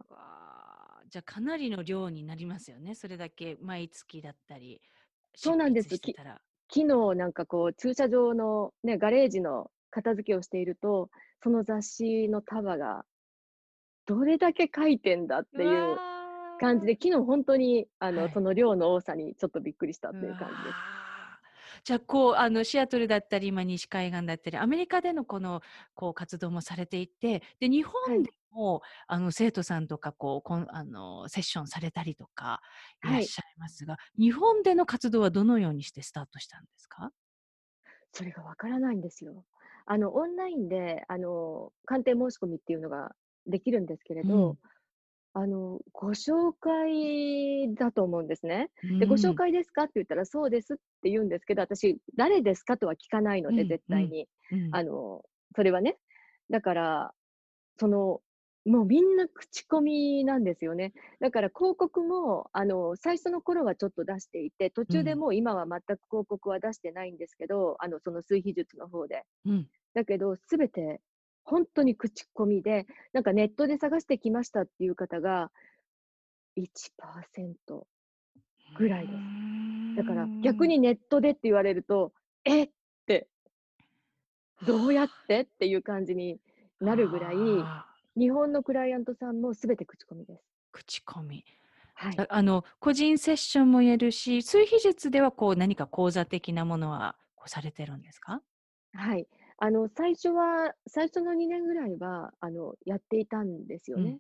[1.08, 2.94] じゃあかなりの量になりますよね。
[2.94, 4.80] それだけ毎月だったり。
[5.34, 5.88] そうなんです。
[5.88, 6.12] 昨
[6.68, 11.08] 日なんかこう駐車場のね、ガレージの片付けをしていると、
[11.42, 13.06] その雑誌の束が、
[14.04, 15.96] どれだけ書いてんだっていう
[16.60, 20.74] 感じで、昨日本当に、あの、はい、その量の多さにちょっとびっくりしたっていう感じです。
[21.84, 25.62] じゃあ、こう、あの、シアトルだったり、今、西海岸だったり、アメリカでのこの、
[25.94, 32.60] こう、活動もされていて、で、日本でも、はい、あの、生徒さんとか、こう、こんあの、セッションされたりとか、
[33.02, 33.08] い。
[33.08, 37.10] らっしゃいますが、はい、日本での活動はどのようにしてスタートしたんですか？
[38.12, 39.44] それがわからないんですよ。
[39.86, 43.14] あの、オンラインで、あの、鑑定申し込みっていうのが
[43.46, 44.58] できるんですけれど、うん、
[45.32, 48.70] あの、ご紹介だと思うんですね。
[48.98, 49.84] で、ご紹介ですか？
[49.84, 52.76] って言ったら、そうですって言うんですけど、私、誰ですか？
[52.78, 54.28] とは聞かないので、絶対に。
[54.72, 55.98] あの、それはね。
[56.50, 57.14] だから、
[57.78, 58.20] その、
[58.66, 60.92] もうみんな口コミなんですよね。
[61.20, 69.24] だから広告も、あの、最初の頃はちょっと出していて、途中でもう今は全く広告は出してないんですけど、あの、その水皮術の方で。
[69.44, 69.68] うん。
[69.94, 71.00] だけど、すべて
[71.46, 75.50] 本当に口コミで、なんかネットで探してきましたっていう方が
[76.56, 77.86] 1%
[78.76, 79.96] ぐらいです。
[79.96, 82.12] だから逆にネットでって言われると、
[82.44, 82.70] えっ
[83.06, 83.28] て、
[84.66, 86.40] どうやってっていう感じに
[86.80, 87.36] なるぐらい、
[88.16, 90.42] 日本のクライアントさんもすべて口コミです。
[90.72, 91.44] 口コミ。
[91.94, 98.42] はい、あの個人セッションも言えるし、数秘術ではこう何か講座的なものはこうされてるんですか？
[98.92, 99.26] はい。
[99.58, 104.10] あの、最初は、最初の2年ぐらいは、あの、やっていたんですよね。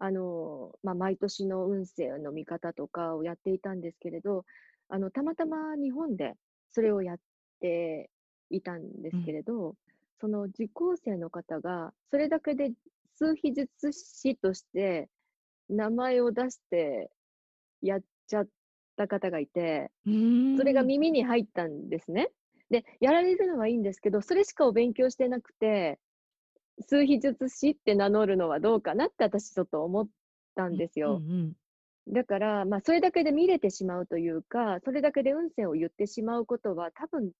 [0.00, 4.44] うん、あの、まあ、毎年の運勢の見方とかをやっていたんですけれど、
[4.88, 6.34] あの、たまたま日本で
[6.70, 7.16] それをやっ
[7.60, 8.10] て
[8.50, 9.74] いたんですけれど、うん、
[10.20, 12.70] その受講生の方が、それだけで
[13.18, 15.08] 数秘術師として
[15.68, 17.10] 名前を出して
[17.82, 18.46] やっちゃっ
[18.96, 22.30] た方がいて、それが耳に入ったんですね。
[22.70, 25.98] で、やられるのはいいんですけど、それしかお勉強してなくて、
[26.88, 30.08] 数秘術師って名乗るのはどうかなって私ちょっと思っ
[30.54, 31.16] たんですよ。
[31.16, 31.52] うんうん
[32.08, 37.32] だから、まあ、それだけで見れてしまうというか、それだけで運勢を言ってしまうことは、多分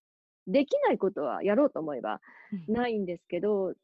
[0.49, 2.21] できないことはやろうと思えば
[2.69, 3.75] うんないんですけど、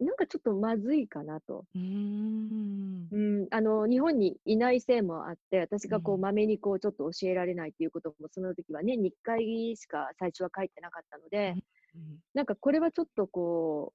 [0.00, 1.64] なんかちょっとまずいかなと。
[1.74, 11.54] うーんうん、あの日本にいないせいもあって、私がこううんまめにこうちょっと教えられないっていうことも、その時は年に1回しか最初は書いてなかったので、
[11.94, 13.92] うんなんかこれはちょっとこ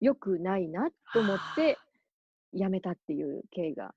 [0.00, 1.76] う、良くないなと思って、
[2.52, 3.94] やめたっていう経緯が。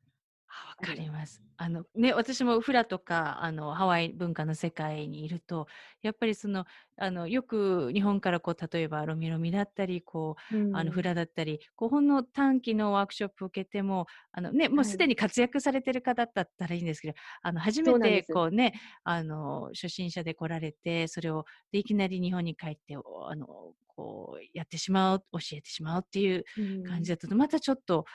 [0.49, 1.41] あわかります。
[1.59, 5.67] あのね、私もフラとかあのハワイ文化の世界にいると、
[6.03, 6.65] やっぱりその
[6.97, 10.41] あのよく日本からこう例えばロミロミだったり、こう
[10.71, 14.85] あのフラだったり、こうほんの短期のワークショップを受けても、あのね、もうはい。
[14.85, 23.47] すでに活躍されてる方だったらいいんですけど、あの初めてこうね、あの初心者で来られて、それをでいきなり日本に帰って、おあの
[23.87, 26.43] こうやってしまう、教えてしまうっていう
[26.83, 28.05] 感じだと、またちょっと、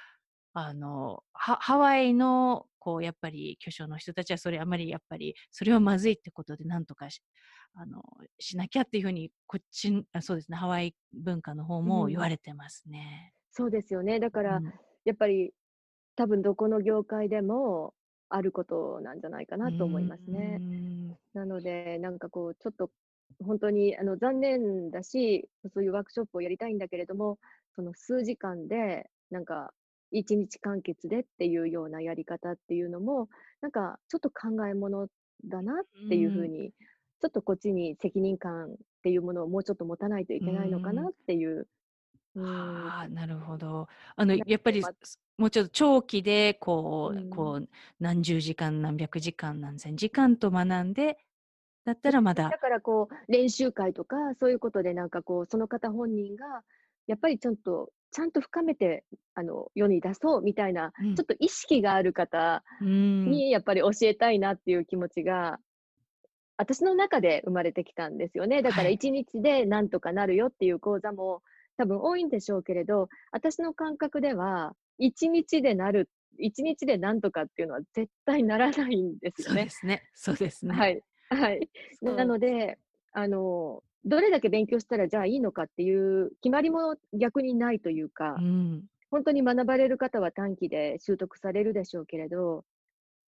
[0.55, 7.23] あの、ハハワイの、こう、やっぱり、巨匠の人たちは、それあまり、やっぱり、それはまずいってことで、なんとかし、
[7.75, 8.03] あの、
[8.39, 13.33] しなきゃっていうふうに、こっち、あそうですね、ハワイ文化の方も言われてますね。
[13.51, 14.21] そうですよね。
[14.21, 14.73] だから、うん
[15.05, 15.53] やっぱり
[16.15, 17.93] 多分どこの業界でも
[18.29, 20.61] あることなんじゃないかなと思いますね。
[20.61, 20.63] う
[21.13, 22.91] んなので、なんかこう、ちょっと
[23.45, 27.39] 本当にあの残念だし、そういうワークショップをやりたいんだけれども、
[27.75, 29.73] その数時間で、なんか、
[30.13, 33.29] 一日完結でっていうようなやり方っていうのも、
[33.63, 35.09] なんかちょっと考えもの
[35.45, 36.73] だなっていうふうに、
[37.21, 41.69] ちょっとこっちに責任感っていうものをもうちょっと持たないといけないのかなっていう。
[42.37, 42.93] うん。
[42.97, 43.89] ああ、なるほど。
[44.17, 44.91] あの、やっぱり、
[45.37, 47.23] もうちょっと長期で、こう、うん。
[47.29, 47.69] こう、
[48.01, 51.19] 何十時間、何百時間、何千時間と学んで、
[51.85, 56.65] だったらまだだ、からこう、練習会とか、そういうことでなんかこう、その方本人が、
[57.07, 59.05] やっぱりちゃんと、ちゃんと深めて、
[59.35, 65.59] あの、世に出そうみたいな、うんちょっと意識がある方うん、に、やっぱり教えたいなっていう気持ちが、
[66.59, 68.63] 私の中で生まれてきたんですよね。
[68.63, 71.43] だからはい一日でなんとかなるよっていう講座も
[71.77, 76.09] 多分多いんでしょうけれど、私の感覚では、一日でなる、
[76.39, 79.71] 一日でなんとかっていうのは絶対ならないんですよねそうで。
[79.71, 80.03] すね。
[80.15, 80.75] そうですね。
[80.75, 81.03] はい。
[81.31, 81.71] はい。
[82.03, 82.79] なので、
[83.13, 88.85] あの、どれだけ勉強したらじゃあいいのかっていう決まりも逆にないというか、うん。
[89.11, 92.65] 本当に学ばれる方は短期で習得されるでしょうけれど、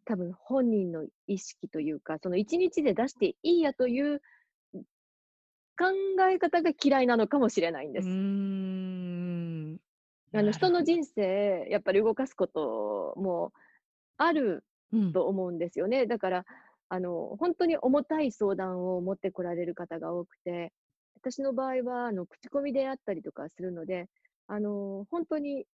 [0.07, 4.23] 多分本人の意識というか、その一日で出していいやという
[5.79, 5.87] 考
[6.31, 8.09] え方が嫌いなのかもしれないんです。
[10.37, 13.53] あの人の人生、やっぱり動かすことも
[14.17, 14.65] ある
[15.13, 16.07] と思うんですよね。
[16.07, 16.47] だから、
[16.89, 20.73] あの、本当に重たい相談を持ってこられる方が多くて、
[21.17, 24.09] 私の場合は、あの、口コミであったりとかするので、
[24.47, 25.67] あの、本当に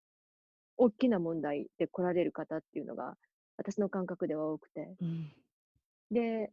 [0.76, 3.16] 大きな問題で来られる方っていうのが、
[3.56, 4.94] 私の感覚では多くて。
[5.00, 5.32] うん
[6.10, 6.50] で、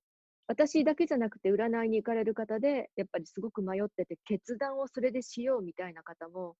[0.48, 6.56] 私だけじゃなくて占いに行かれる方で、やっぱりすごく迷ってて、決断をそれでしようみたいな方も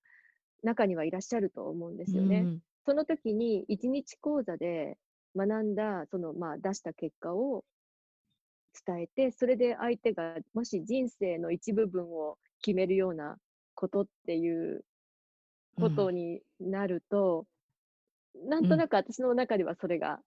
[0.62, 2.40] 中にはいらっしゃると思うんですよね。
[2.40, 4.96] うんその時に一日講座で
[5.36, 7.62] 学んだ、そのまあ出した結果を
[8.86, 13.36] 伝えて、それで相手がもし人生の一部分を決めるような
[13.74, 14.84] ことっていう
[15.76, 17.46] ことになると、
[18.44, 20.20] なんとなく私の中ではそれが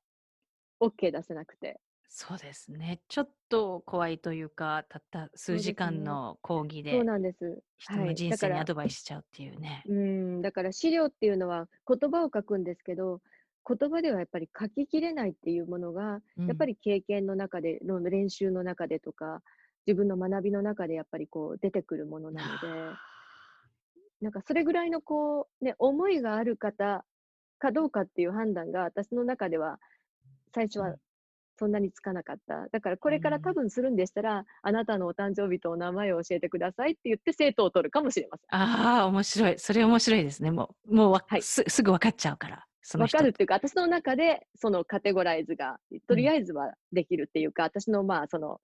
[0.82, 1.80] OK 出せなくて。
[2.14, 2.99] そうですね。
[3.08, 7.64] ちょっと怖いというか、たった数時間の講義そうでなんです。
[7.78, 9.82] 人の人生にアドバイスしちゃうっていうね。
[9.88, 13.22] うん、だから資料っていうのは言葉を書くんですけど、
[13.68, 19.41] 言葉ではやっぱり書ききれないっていうものが、やっぱり、り経験の中で、の練習の中でとか、
[19.86, 22.95] 自分の学びの中でやっぱりこう出てくるものなので、
[24.22, 27.03] なんかそれぐらいのこう、ね、思いがある方
[27.57, 29.80] かどうかっていう判断が私の中では
[30.53, 30.95] 最初はうん
[31.62, 32.68] そんなにつかなかった。
[32.72, 38.59] だからこれから多分するんでしたら、あなたのお誕生日とお名前を教えてくださいって言って生徒を取るかもしれません。
[38.59, 39.59] ああ、面白い。
[39.59, 40.49] それ面白いですね。
[40.49, 42.66] もう、もうわ、はいすすぐ分かっちゃうから。
[42.82, 45.78] その人わかるっていうか、私の中でそのカテゴライズが、
[46.08, 48.60] とりあえずはできるっていうか、私のまあその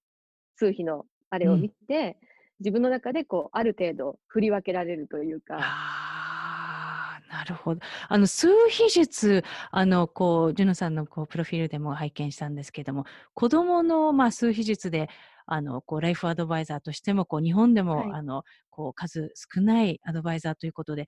[0.55, 2.17] 数比のあれを見て、
[2.59, 7.81] 自分の中でこう、ある程度振り分けられるというか、ああ、なるほど。
[8.09, 15.09] あの、数秘術、あの、こう、ジュノさんのこうプロフィールでも拝見したんですけども、子供の、まあ、数秘術で、
[15.45, 18.11] あの、こう、ライフアドバイザーとしても、こう、日本でも、はい。
[18.13, 21.07] あの、こう、数少ないアドバイザーということで、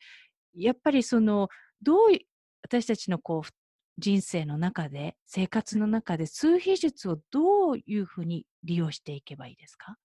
[0.56, 1.50] やっぱりその、
[1.82, 2.28] どうい、
[2.64, 3.50] 私たちのこう、
[3.98, 9.98] 人生の中で、生活の中で、数秘術をどういうふうに利用していけばいいですか？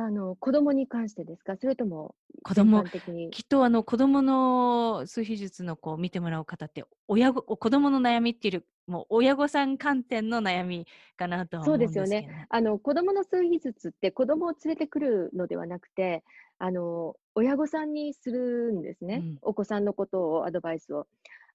[0.00, 1.56] あの、子供に関してですか？
[1.56, 3.30] それとも全子供般的に。
[3.30, 10.86] きっとあの子供の数秘術のこう見てもらう方って、親ご子供の悩みっていうも親御さん観点の悩み
[11.16, 12.26] かなとはそう思ですよね。
[12.50, 16.22] あの、子供の数秘術って子供を連れてくるのではなくて、
[16.58, 19.14] あの、親御さんにするんですね。
[19.14, 19.38] うん。
[19.42, 21.06] お子さんのことをアドバイスを。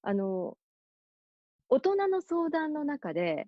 [0.06, 0.58] あの
[1.70, 3.48] 大人の相談の中で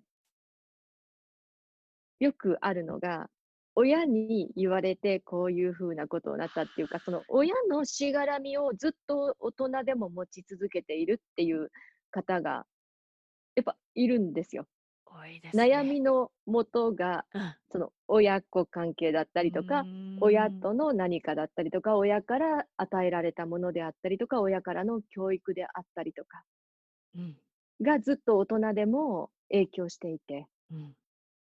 [2.20, 3.28] よくあるのが、
[3.76, 11.70] 親に言われてこういう風なことになったっていうか、その親のしがらみをずっと大人でも持ち続けているっていう
[12.10, 12.66] 方が、
[13.56, 14.68] やっぱいるんですよ。
[15.06, 15.84] 多いです悩ね。
[15.84, 17.56] みの元が、うん。
[17.70, 20.50] その親子関係だったうりとか、親。
[20.52, 26.44] との何かだったりとか、親から与えられたものであったりとか、親からの教育であったりとか
[27.14, 27.40] うん。
[27.80, 30.96] がずっと大人でも影響していて、うん。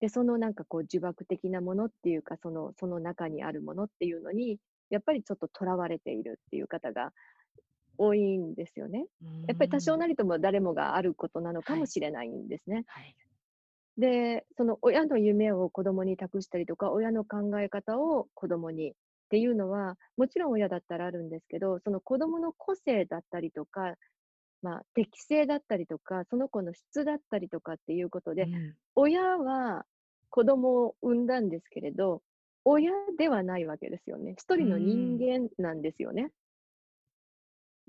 [0.03, 4.59] で、そのなんかこう呪縛的なものっていうか、そのその中にあるものっていうのに、
[4.90, 7.12] やっぱりちょっと囚われているっていう方が
[7.98, 9.07] 多いんですよね。
[9.22, 9.78] うやっぱり多。
[9.78, 11.80] 少なりとも誰もがあることなのかはい。
[11.82, 12.82] もしれないんですね。
[12.88, 13.14] はい。
[13.96, 18.94] で、その親の夢を子供に託したりとか、親の考え方を子供にっ
[19.30, 23.94] ていうのは、もちろん親だったらあるんですけど、その子供の個性だったりとか、
[24.62, 28.74] まあ、適性だったりとか、その子の質だったりとかっていうことで、うん。
[28.94, 29.84] 親は
[30.33, 32.22] 子供を産んだんですけれど、
[32.64, 34.35] 親ではないわけですよね。
[34.39, 35.18] 一う人の人。
[35.20, 36.33] 間なんですよね。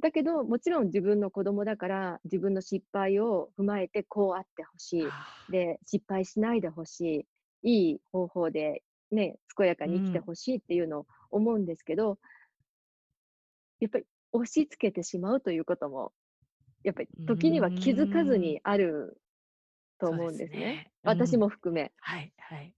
[0.02, 5.16] だけど、もちろん自分の子供だから、自分の失敗を踏まえてこうあってほしい。
[5.52, 7.28] で、失敗しないでほし
[7.64, 7.68] い。
[7.70, 10.26] いい方法でね、健やかうに生きてん。
[10.26, 12.20] ほしいっていうのを思うんですけど
[13.80, 16.14] やっぱり押し付けてしまうということも、
[16.84, 18.38] やっぱりう時には気づかず。
[18.38, 19.22] にある
[20.08, 20.58] と思うんですね。
[20.58, 20.92] すね。
[21.04, 21.38] う私ん。
[21.38, 21.92] も含め。
[21.98, 22.76] はいはい。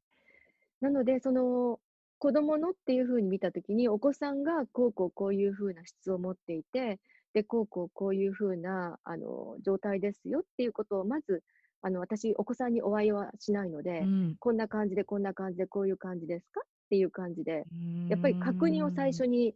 [0.82, 1.80] なので、その、
[2.18, 7.00] 子供のっていう風に見たときに、お子さんがこうこうこういう風な質を持っていて、
[7.34, 11.44] で、こうこうこういう風な、あの、状態ですよっていうことをまず、
[11.82, 14.38] あの、私、お子さんにお会いはしないのうで、ん。
[14.40, 17.76] こんな感じでこんな感じでこういう感じですかっていう感じで、う
[18.10, 19.12] やっぱり確認を最。
[19.12, 19.56] 初に、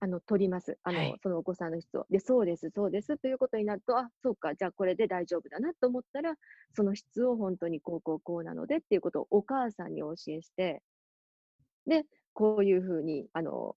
[0.00, 0.78] あの、取ります。
[0.82, 1.20] あの、はい。
[1.22, 2.06] そのお子さんの質を。
[2.10, 6.36] で、そうですそうですということになると、あ、そうか、じゃあこれで大丈夫だなと思ったら、
[6.74, 10.82] その質をほんとにこうこうこうなのでっていうことをお母さんにお教えして
[11.86, 13.76] で、こういう風に、あの、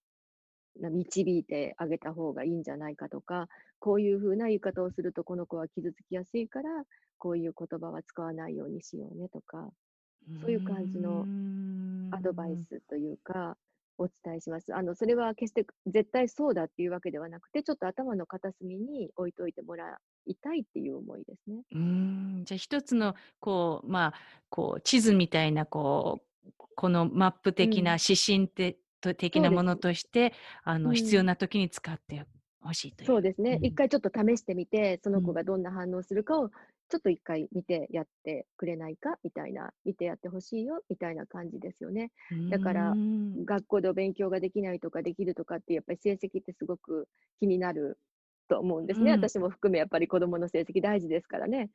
[0.80, 3.48] な導いてあげた方がいいんじゃないかとか、
[3.78, 6.84] こういう風な言い方をするとこの子は傷つきやすいから、
[7.18, 9.70] こういう言葉は使わないようにしようねとか、
[10.28, 11.26] うそういう感じの
[12.10, 12.56] アドバイ。
[12.56, 13.56] スというか、
[13.98, 14.74] お伝えします。
[14.74, 21.64] あの、それは決して絶対そうだっていうわけではなくて、ちょっと頭の片隅に置いといてもらいたいっていう思いですね。
[21.72, 21.78] うー
[22.42, 22.44] ん。
[22.44, 24.14] じゃ、一つのこう、まあ、
[24.48, 27.64] こう地図みたいなこう、このマップうん。
[27.64, 29.76] 的な指針てと的そうでなものす。
[29.76, 30.32] として、
[30.64, 31.24] あうの、必要ん。
[31.24, 32.26] な時に使って
[32.62, 33.12] 欲しいという。
[33.12, 33.58] そうですね。
[33.60, 33.74] 一うん。
[33.74, 35.34] 回ちょっと試してみて、そうの子ん。
[35.34, 36.50] がどんな反応するかを、
[36.94, 42.12] ちょっと一回見てやってくれないかみたいな、見てやって欲しいよみたいな感じですよね。
[42.30, 42.94] うだから。
[43.44, 47.08] 学校でお勉強ができないとかできるとかって、やっぱり成績ってすごく
[47.40, 47.98] 気になる
[48.48, 49.10] と思うんですね。
[49.10, 49.18] うん。
[49.18, 51.68] 私も含めやっぱり子供の成績大事ですからね。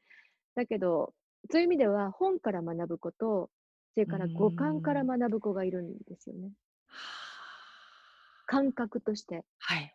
[0.56, 1.14] だけど、
[1.52, 3.50] そういう意味では本から学ぶ子と、
[3.96, 5.08] それから五感からん。
[5.08, 6.54] 学ぶ子がいるんですよね。
[6.88, 8.44] はあ。
[8.46, 9.44] 感覚として。
[9.58, 9.94] はい。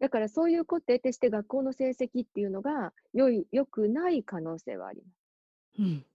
[0.00, 0.08] はい。
[0.08, 5.16] だからそういう子って決して学校の成績っていうのが良い良くない可能性はあります。
[5.78, 6.06] うん。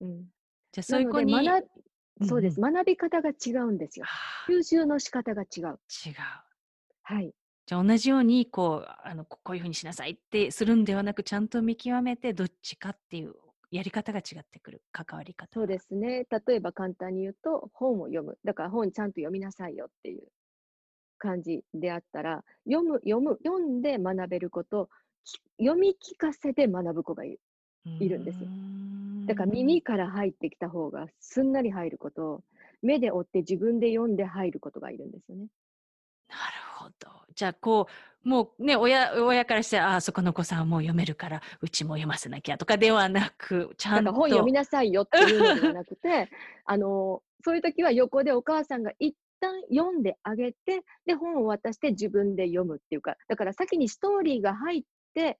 [0.00, 0.24] うん。
[0.72, 1.60] じゃ、そういう子にまな
[2.20, 2.60] うんそうです。
[2.60, 2.72] うん。
[2.72, 4.06] 学び方が違うんですよ。
[4.06, 4.50] はあ。
[4.50, 5.78] 吸収の仕方が違う。
[6.06, 6.14] 違う。
[7.02, 7.32] はい。
[7.66, 13.34] じゃ、同じようにこう、あの、ここういう風にしなさいってするんではなく、ちゃんと見極めてどっちかっていう
[13.70, 15.80] やり方が違ってくる、関わり方そうでが。
[15.80, 16.26] すね。
[16.46, 18.38] 例えば簡単に言うと、本を読む。
[18.44, 20.26] だから本ちゃんと読みなさいよっていう
[21.18, 24.88] 感じであったら、読む読む読んで学べる子と、
[25.24, 27.40] き読み聞かせて学ぶ子がいる
[27.86, 28.48] ういるんですよ。
[29.26, 29.52] だから。
[29.52, 32.42] 耳から入ってきた方がすんなり入る子と、
[32.82, 35.46] 目で追って自分で読んで入ることがいるんですよね。
[36.28, 36.40] なる
[36.76, 37.08] ほど。
[37.34, 37.86] じゃあ、こ
[38.24, 46.30] う、もうね、親親からして、ああ、そこのお子さんはもう読めるから、うちも読ませなきゃとかではなく、ちゃんだから本読みとなさいよっていうのではなくて、
[46.66, 54.82] あの、そういう時は横でお母さんが一旦読んであげて、で、本を渡して自分で読むっていうか、だから先にストーリーが入っ
[55.14, 55.38] て、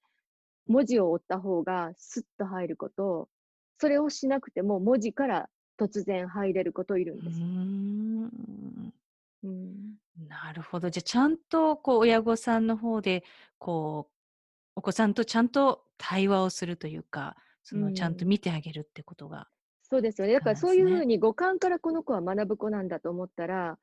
[0.69, 3.29] 文字を追った方がスッと入る子と、
[3.79, 7.43] それをしなくても文字から突然入れる子といるうんです。
[9.43, 9.99] うん。
[10.17, 10.91] なるほど。
[10.91, 13.25] じゃ、ちゃんとこう親御さんの方で、
[13.59, 14.15] こう、
[14.77, 18.27] お子さんとちゃんと対話をするというか、そうのちゃんとん。
[18.27, 19.49] 見てあげるってことが
[19.91, 20.35] そうですよね。
[20.35, 21.07] だからそういうふうに。
[21.07, 23.79] に五感からこの子は学ぶ子なんだと思ったら、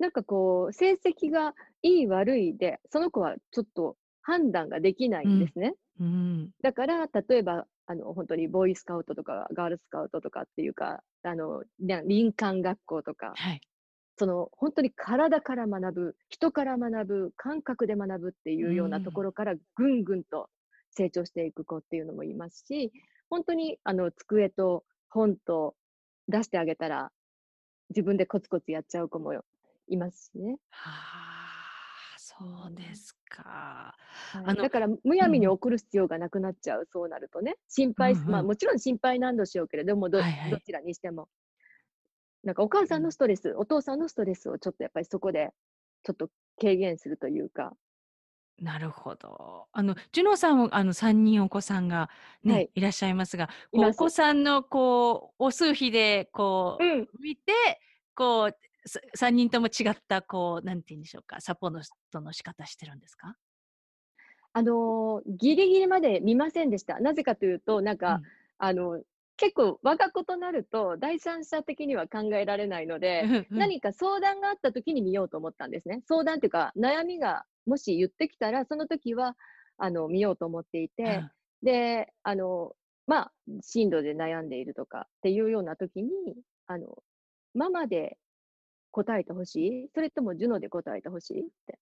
[0.00, 5.74] なんかこう、成績がいい悪いで、その子はちょっと判断ができないんですね。
[6.00, 6.50] うん。
[6.62, 13.60] だから、例えば、あの、本当にボーイスカウトとかガールスカウトとかっていうか、あの、な林間学校とか、はい。
[14.16, 20.48] その本当に体から学ぶ、人から学ぶ、感覚で学ぶっていうようなところからぐんぐんと
[20.90, 22.92] 成長していく子っていうのもいますし、
[23.28, 25.74] 本当にあの机と本と
[26.28, 27.12] 出してあげたら
[27.90, 29.32] 自分でコツコツやっちゃう子も
[29.90, 30.56] いますしね。
[30.70, 30.90] は
[32.14, 32.36] あ、そ
[32.70, 33.42] うですか。
[33.42, 37.56] はいあのだからむやみにうん送る必要がなくなっちゃう、そうなるとね。
[37.68, 41.28] 心配す、うんうんまあもちろん心配なんでしょうけれども、どはいはいどちらにしても。
[42.42, 45.50] なんかお母さんのストレス、お父さんのストレスをちょっとやっぱりそこで
[46.04, 47.72] ちょっと軽減するというか、
[48.60, 49.68] なるほど。
[49.72, 52.10] あの、ジュノさんは、あの、3人お子さんが
[52.44, 57.52] ね、はいい、らっしゃいますが、お子さんの、こう、お数比で、こう、うん、見て、
[58.14, 58.56] こう、さ
[59.16, 63.36] 3人とも違った、こう、なんて言うんでしょうか、サポートの仕方してるんですか？
[64.52, 66.98] あのーギリギリまで見ませんでした。
[67.00, 68.22] なぜかというと、なんか、うん
[68.58, 69.02] あの、
[69.36, 76.02] 結構我が子となると、第三者的には考えられないので、うんうん何か相談があった時に見ようと思ったんですね。
[76.06, 79.36] 相談というか、悩みがもし言ってきたら、その時は、
[79.78, 81.30] あの、見ようと思っていて、うん
[81.62, 82.74] で、あの、
[83.06, 86.10] まあ、進路で悩んでいるとかっていうような時に、
[86.66, 87.02] あの、
[87.54, 88.16] ママで
[88.90, 89.90] 答えてほしい？
[89.94, 91.40] それともジュノで答えてほしい？
[91.40, 91.78] って、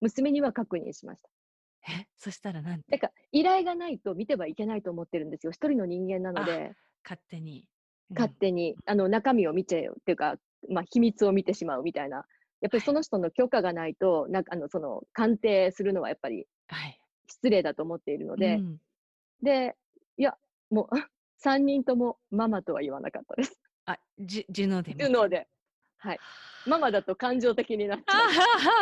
[0.00, 1.28] 娘には確認しました。
[1.88, 2.92] え、そしたらなんて？
[2.92, 5.52] だから、依頼がないと見てはいけないと思ってるんですよ。
[5.52, 6.72] 一人の人間なので、
[7.04, 7.60] 勝手に。
[7.60, 10.36] うん勝手に、あの、中身を見ちゃうっていうか、
[10.68, 12.26] まあ、秘密を見てしまうみたいな。
[12.60, 17.00] やっぱりその人の許可がないと、なんか、あの、その、鑑定するのはやっぱりはい。
[17.28, 18.80] 失礼だと思っているので、うん
[19.42, 19.76] で、
[20.16, 20.36] いや、
[20.70, 20.94] もう、
[21.40, 23.60] 3人ともママとは言わなかったです。
[23.86, 25.04] あ、ジュジュノで見て。
[25.04, 25.46] いうので、
[26.00, 26.18] はい。
[26.66, 28.12] ママだと感情的になっちあ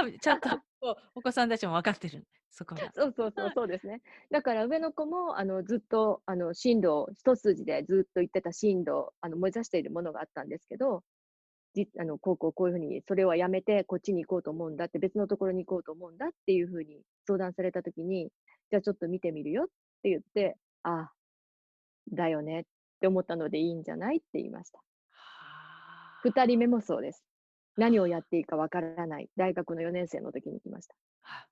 [0.01, 0.13] ゃう。
[0.19, 0.49] ちゃんと
[1.15, 2.27] お子さんたちも分かってる。
[2.51, 2.91] そこが。
[2.93, 4.01] そうそうそう、そうですね。
[4.31, 11.05] だから上の子も、あの、ずっと、あの、進路を、一筋でずっと言ってた進路を、あの、目指しているものがあったんですけど、
[11.75, 18.31] じあの、こうこうこういうふうに、それはやめて、こっちに行こうと思うんだって、別のところに行こうと思うんだっていうふうに相談されたときに、
[18.71, 19.67] じゃあちょっと見てみるよっ
[20.03, 21.13] て言って、ああ、
[22.13, 22.65] だよねっ
[23.01, 24.81] て思ったのでいいんじゃないって言いました。
[26.29, 27.25] は二人目もそうです。
[27.77, 29.29] 何をやっていいかわからない。
[29.37, 30.95] 大学の4年生の時に来ました。
[31.23, 31.47] あ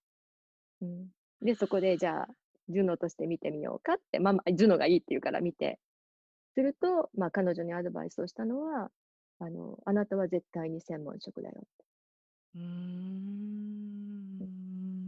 [0.83, 1.09] うん、
[1.43, 2.29] で、そこで、じゃあ、
[2.69, 5.79] ジュノとして見てみようかって、ママ、ジュノがいいって言うから見て、
[6.55, 8.91] すると、まあ、彼女にアドバイスをしたのは、
[9.39, 11.69] あの、あなたは絶対に専門職だよって。
[12.57, 13.37] うーん。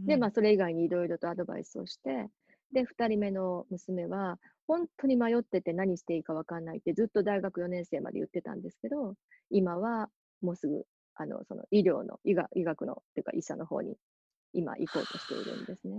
[0.05, 2.29] で、まあ、それ以外にいろいろとアドバイスをして、
[2.71, 4.39] で、二人目の娘は、
[4.69, 9.15] 本当に迷ってて何していいかわかんないってずっと大学4年生まで言ってたんですけど、
[9.49, 10.09] 今は
[10.43, 10.83] もうすぐ、
[11.15, 13.95] あの、その医療の、医学医学の、っていうか医者の方に
[14.53, 15.95] 今行こうとしているんですね。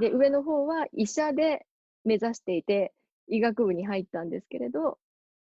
[0.00, 1.66] で、上の方は医者で
[2.04, 2.94] 目指していて、
[3.26, 4.98] 医学部に入ったんですけれど、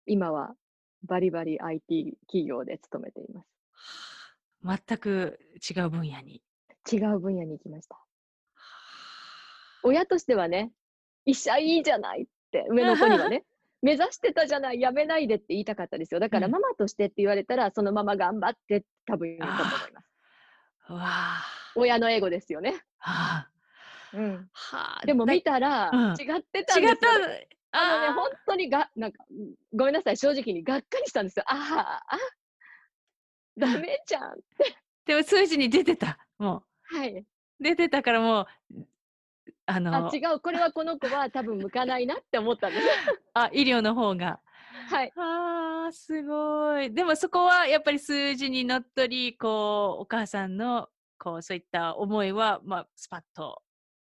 [0.05, 0.55] 今は
[1.03, 3.47] バリバリ IT 企業で勤めています。
[4.61, 6.41] 全く違う分野に。
[6.91, 7.97] 違う分野に行きました。
[9.83, 10.73] 親としてはね、
[11.29, 13.45] 医者いいじゃないって、上の子にはね、
[13.81, 16.19] 目指してたじゃない、やめないでって言いたかったですよ。
[16.19, 19.91] だからうんママとしてって言われたら、そのまま頑張って多分言うと思います。
[20.89, 21.45] うわあ。
[21.75, 22.81] 親のエゴですよね。
[22.97, 23.51] はあ。
[24.13, 24.49] うん。
[24.53, 25.05] はあ。
[25.05, 27.11] でも見たらうん違ってたんですよ。
[27.71, 31.43] あのね、本当にが、なんか、うんごめんなさい、正直にがっかりしたんですよ。
[31.47, 32.17] ああ、あ、
[33.57, 34.39] ダメじゃん。
[35.05, 36.17] でも数字に出てた。
[36.39, 37.13] もはい。
[37.13, 37.25] う。
[37.59, 38.87] 出てたからもう、
[39.69, 42.87] ああの、、違う、これはこの子は多分向かないなって思ったんです。
[43.33, 44.39] あ、医療の方が。
[44.89, 45.13] はい。
[45.15, 46.91] ああ、すごい。
[46.91, 50.89] でもそこはやっぱり数字にのっとり、こう、お母さんの、
[51.19, 53.61] こう、そういった思いは、まあ、スパッと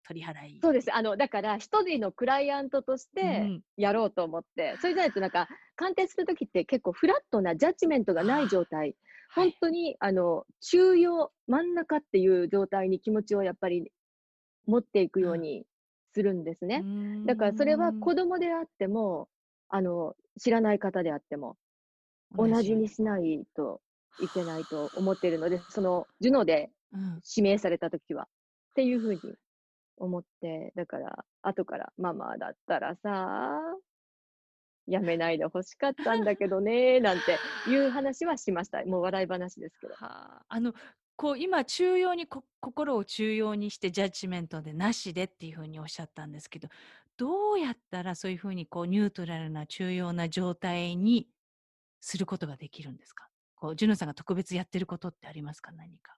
[0.07, 0.61] 取り払い。
[0.63, 0.95] そうです。
[0.95, 8.97] あの、だから、一人のクライアントとしうてんやろうと思って、それじゃないとなんか、鑑定するときって結構フラットなジャッジメントがない状態、はい
[9.35, 13.93] 本当に、あの、中央、真ん中っていう状態に気持ちをやっぱり
[14.69, 15.65] 持っていくように
[16.13, 16.85] するんですね。
[17.27, 19.29] だからそれは子供であっても、
[19.69, 21.57] あの、知らない方であっても、
[22.37, 23.81] 同じにしないと
[24.21, 28.27] いけないと思っているので、その、ジュノでうん指名されたときは、っ
[28.75, 29.21] ていうふうに
[29.97, 33.61] 思って、だから、後から、ママだったらさ、
[34.87, 37.39] やめないで欲しかったんだけどね、なんて
[37.71, 38.85] いう話はしました。
[38.85, 39.95] もう笑い話ですけど。
[39.95, 40.73] はあ、あの
[41.19, 46.69] こう今中庸にこ心を中庸にしてジャッジメントでなしでっていうふうにおっしゃったんですけど、
[47.17, 51.29] どうやったらそういうふうにこうニュートラルな中庸な状態に
[52.01, 53.29] することができるんですか？
[53.57, 55.73] こう、ジュノさんが特別やってることってありますか？
[55.73, 56.17] 何か。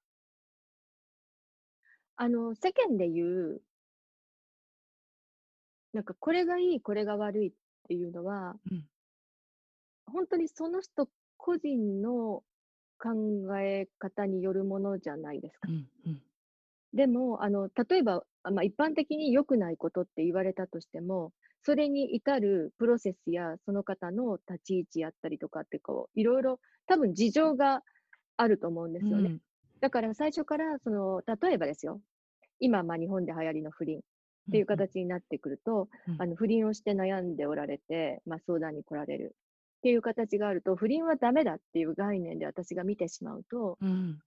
[2.16, 3.62] あの、世間で言う
[5.94, 7.52] なんかこれがいい、これが悪いっ
[7.88, 8.86] ていうのは、うん。
[10.06, 12.42] 本当にその人個人の
[13.00, 13.10] 考
[13.60, 15.68] え方によるものじゃないですか。
[15.68, 16.22] うんうん。
[16.92, 21.32] でも、あの、例えば、あ、まあ、一般的に良くないことって言われたとしても、
[21.62, 27.82] それに至るプロセスやその方の立ち位置やったりとかってこう、いろいろ多分事情が
[28.36, 29.28] あると思うんですよね。
[29.28, 29.40] うん。
[29.80, 32.00] だから最初からその、例えばですよ、
[32.60, 34.02] 今、ま、日本で流行りの不倫っ
[34.50, 34.66] ていう。
[34.66, 36.20] 形になってくると、うん。
[36.20, 39.36] あの、不倫をして悩んでおられて、ま、相談に来られる
[39.80, 44.20] っていう形があると、不倫はダメだっていう概念で私が見てしまうとうん。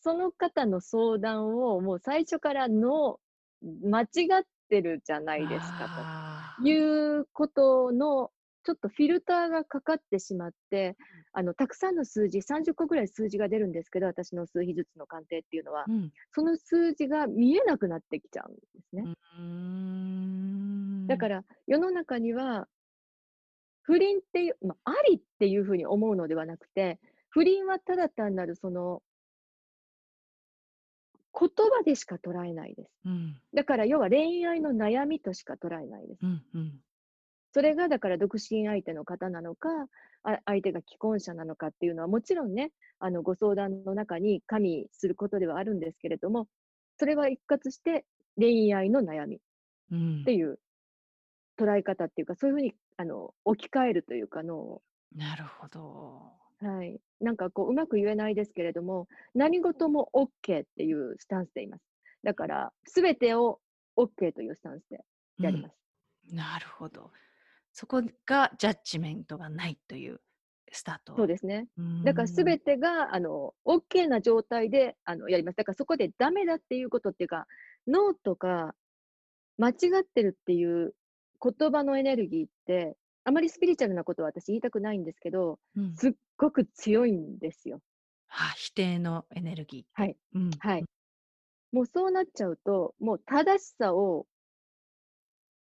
[0.00, 6.66] その方の相談をもう最初からノー間違ってるじゃないですかと。
[6.66, 8.30] いうことの、
[8.64, 10.96] ちょっとフィルターがかかってしまって、
[11.32, 16.10] あの、たくさんの数字、30個ぐらい数字が出るんですけど、私の数秘術の鑑定っていうのは、うん。
[16.32, 19.04] その数字が見えなくなってきちゃうんですね。
[21.06, 22.66] だから世の中には
[23.82, 29.02] 不倫っていう、ま、ありっていう風に思うのではなくて、不倫はただ単なるその
[31.38, 32.90] 言葉でしか捉えないです。
[33.06, 33.40] うん。
[33.54, 36.18] だから要は恋愛の悩みとしか捉えないです。
[36.22, 36.80] うんうん。
[37.54, 39.68] それがだから独身相手の方なのか、
[40.24, 46.48] あ相手が既婚者なのかっていうのはもちろんね、あの、ご相談の中に加味することではあるんですけれども、
[46.98, 48.04] それは一括して
[48.38, 49.38] 恋愛の悩みっ
[49.90, 50.24] うん。
[50.24, 50.58] ていう
[51.58, 54.82] 捉え方っていうか、そういう風にあの、置き換えるというか脳を。
[55.14, 56.32] なるほど。
[56.60, 57.00] はい。
[57.20, 61.82] なんかこう、うまく言えないですけれども、何事もオッケーっていうスタンスでいます。
[62.22, 63.60] だから、全てを
[63.96, 65.04] オッケーというスタンスで
[65.38, 65.44] うん。
[65.44, 65.76] やります。
[66.30, 67.10] なるほど。
[67.72, 70.20] そこがジャッジメントがないという
[70.70, 71.16] スタート。
[71.16, 71.68] そうですね。
[72.04, 72.26] だからん。
[72.32, 75.56] 全てがあの、オッケーな状態であの、やります。
[75.56, 77.46] だからそこでダメだっていうことっていうか、
[77.86, 78.74] ノーとか
[79.58, 80.94] 間違ってるっていう
[81.42, 85.94] 言葉のエネルギーって、あまりスピリチュアルなことは私言いたくないんですけど、うん。
[85.96, 87.80] すっごく強いんですよ。
[88.26, 89.84] は、否定のエネルギー。
[89.92, 90.16] はい。
[90.34, 90.80] うん、はい。
[90.80, 90.86] うん。
[91.72, 94.26] もうそうなっちゃうと、もう正しさを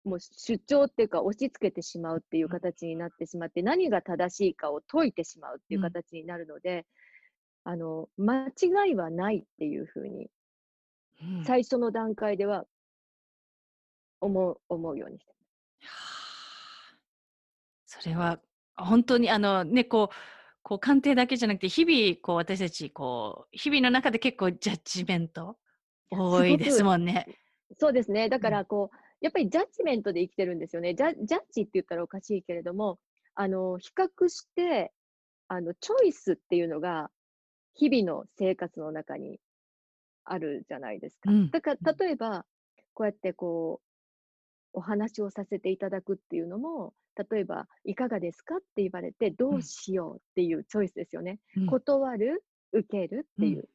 [0.03, 2.49] もう主張っていうか、押し付けてしまうっていううん。
[2.49, 5.83] 形になってしまって、何が正しいかを説いてしまうっていううん。
[5.83, 6.85] 形になるので、
[7.63, 10.29] あの、間違いはないっていう風に
[11.21, 11.45] うん。
[11.45, 12.65] 最初の段階では
[14.21, 15.40] 思う思うようにしてはあ。
[17.85, 18.39] それは、
[18.75, 20.15] ほんとにあの、ね、こう
[20.63, 25.57] こう鑑定だけじゃなくて、日々こう私たちこう、日々の中で結構ジャッジメント
[26.11, 27.25] 多いですもんね。
[27.79, 28.29] そうですね。
[28.29, 28.41] だうん。
[28.41, 30.93] からこう、やっぱりジャッジメントで生きてるんですよね。
[30.93, 32.99] ジャジャッジって言ったらおかしいけれども、
[33.35, 34.91] あの、比較して、
[35.47, 37.09] あの、チョイスっていうのが、
[37.73, 39.39] 日々の生活の中に
[40.25, 41.31] あるじゃないですか。
[41.31, 41.77] うん、だかうん。
[41.97, 42.45] 例えば、
[42.93, 43.90] こうやってこう、
[44.73, 46.93] お話をさせていただくっていうのも、
[47.31, 49.61] 例えば「いかがですか？」って言われて、どううん。
[49.61, 51.39] しようっていうチョイスですよね。
[51.55, 51.77] うん。
[51.85, 52.43] 断る？
[52.73, 53.21] 受ける？
[53.27, 53.45] っうん。
[53.45, 53.69] ていう。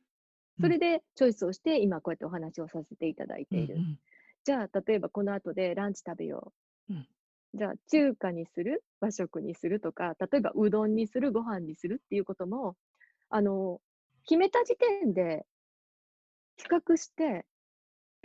[0.61, 0.66] うん。
[0.66, 3.82] それでチョイスをして、今こうやってお話をさせていただいうんうている。
[3.82, 3.99] ん。
[4.44, 6.55] じゃあ、例えばこの後でランチ食べよ
[6.88, 7.07] うん。
[7.55, 7.59] う。
[7.59, 8.84] じゃあ、中華にする？
[9.01, 9.80] 和食にする？
[9.80, 11.32] とか、例えばうどんにする？
[11.32, 12.01] ご飯にする？
[12.05, 12.76] っていうことも、
[13.30, 13.80] あの、
[14.24, 15.47] 決めた時点で
[16.59, 17.44] 比較して、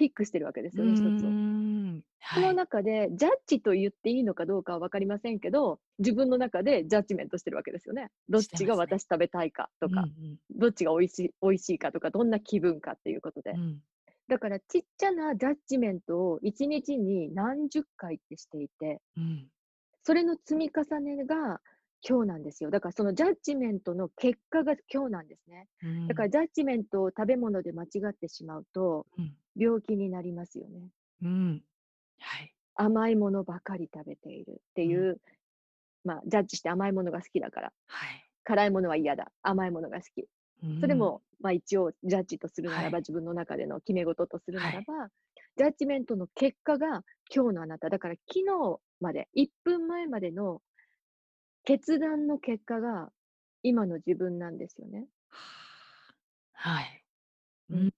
[0.02, 1.30] ピックしてるわけですよね、1つを。
[1.30, 2.02] ん、
[2.34, 2.56] そのはい。
[2.56, 8.10] 中で、ジャッジと言っていいのかどうかは分かりませんけど、自分の中でジャッジメントしてるわけですよね。
[8.28, 8.76] どっちが。
[8.76, 10.38] 私食べたいかとうんうか、ん。
[10.50, 13.52] どっちが美味しい美味しいかとか、どんな気分かっていうことで。
[13.52, 13.84] うん。
[14.28, 19.48] だからちっちゃなジャッジメントを1日に何十回ってしていてうん。
[20.04, 21.62] それの積み重ねが
[22.08, 22.70] 今日なんですよ。
[22.72, 25.70] だからそのジャッジメントの結果が今日なんですね。
[25.84, 25.92] うーん。
[26.08, 29.38] だからジャッジメントを食べ物で間違ってしまうと、うん。
[29.56, 30.90] 病気になりますよね。
[31.22, 31.64] うん。
[32.20, 32.56] はい。
[32.76, 34.92] 甘いものばかり食べているってうん。
[34.92, 35.22] いう、
[36.04, 37.74] まあ、ジャッジして甘いものが好きだから。
[37.88, 38.32] はい。
[38.46, 40.28] 辛いものは嫌だ、甘いものが好き。
[40.64, 40.72] うーん。
[40.82, 43.00] それも、ま、一応ジャッジとするならば、はい。
[43.00, 44.72] 自分の中での決め事とするはい。
[44.72, 45.10] ならば、
[45.58, 47.90] ジャッジメントの結果が今日のあなた。
[47.90, 50.62] だから昨日まで、1分前までの
[51.64, 53.12] 決断の結果が
[53.64, 55.08] 今の自分なんですよね。
[56.54, 57.06] はい。
[57.70, 57.88] ううん。
[57.88, 57.92] ん。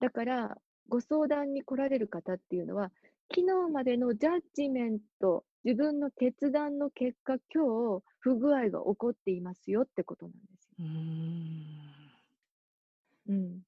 [0.00, 0.58] だから、
[0.88, 2.92] ご相談に来られる方っていうのは、
[3.34, 10.76] 昨日までのジャッジメント、自分の決断の結果、今日不具合が起こっていますよってことなんですよ。
[10.78, 12.10] うーん。
[13.26, 13.62] うん。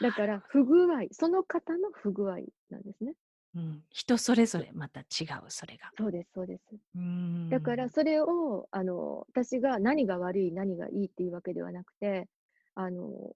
[0.00, 2.38] だから、不具合、その方の不具合
[2.70, 3.14] なんですね。
[3.54, 5.90] うん、人それぞれまた違う、それが。
[5.98, 6.62] そうです、そうです。
[6.94, 7.90] うーだから、ん。
[7.90, 12.28] それを、あの、私が何が悪い、何がいいっていうわけではなくて、
[12.74, 13.34] あの、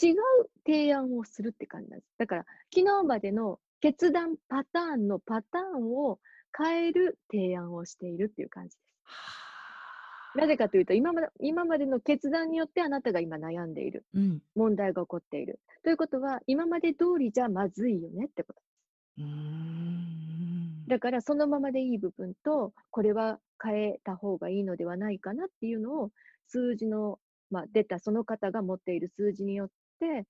[0.00, 0.16] 違う
[0.64, 2.12] 提案をするって感じなんです。
[2.16, 6.20] だから、昨日までの決断パターンのパターンを
[6.56, 8.88] 変える提案をしているっていう感じです。
[10.36, 14.04] なぜかというと、今まで今までの決断によってあなたが今悩んでいる。
[14.14, 14.42] うん。
[14.54, 15.58] 問題が起こっている。
[15.82, 18.60] ということは、今まで通りじゃまずいよねってこと。
[19.18, 20.84] うーん。
[20.86, 26.10] だから、そのままでいい部分と、これは変えた方がいいのではないかなっていうのを、
[26.46, 27.18] 数字の、
[27.50, 29.68] まあ、出たその方が持っている数字によっ
[30.00, 30.26] て、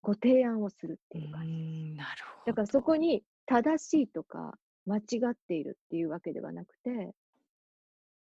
[0.00, 1.52] ご提案をするってういう感じ。
[1.52, 2.96] ーん、なるほだからそこど。
[2.96, 7.14] に正しいとか間違っているっていうわけではなくて、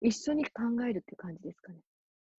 [0.00, 1.80] 一緒に考えるっていう感じですかね。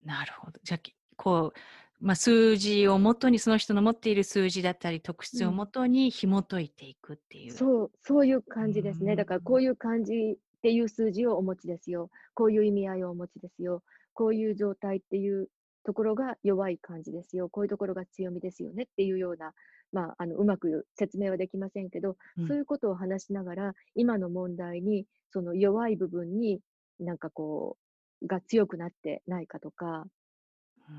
[0.04, 0.60] なるほど。
[0.62, 1.58] じゃあ、きこう、
[2.00, 5.70] まあ、数字をもとに、その人の持っている数字だったり、特質をもうん。
[5.70, 7.52] とに紐解いていくっていう。
[7.52, 9.16] そう、そういうう感じですね。
[9.16, 9.42] だから、ー。
[9.42, 10.14] こうんいう感じ
[10.58, 12.10] っていう数字をお持ちですよ。
[12.34, 13.82] こういう意味合いをお持ちですよ。
[14.14, 15.48] こういう状態っていう
[15.84, 17.48] ところが弱い感じですよ。
[17.48, 19.52] こういうところが強みですよねっていうような、
[19.92, 22.46] まあ、あの、うまく説明はできませんけど、うん。
[22.46, 26.60] そういうことを話しながら、今の問題に、その弱い部分に、
[27.00, 27.76] なんかこ
[28.22, 30.06] う、が強くなってないかとか、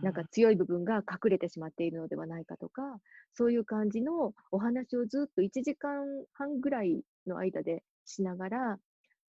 [0.02, 0.30] なんかうん。
[0.32, 3.00] 強い部分が隠れてしまっているのではないかとか、
[3.34, 8.80] そういう感じのお話をずっと1時間半ぐらいの間でしながら、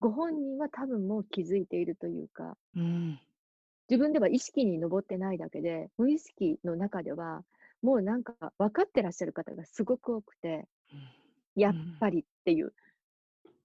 [0.00, 3.18] ご本人は多分もう気づいているというか、うん。
[3.88, 7.44] 自分では意識に上ってないだけで、無意識の中では、
[7.82, 10.68] もうなんか分かってらっしゃる方がすごく多くて、
[11.56, 11.98] やっん。
[12.00, 12.74] ぱりっていう、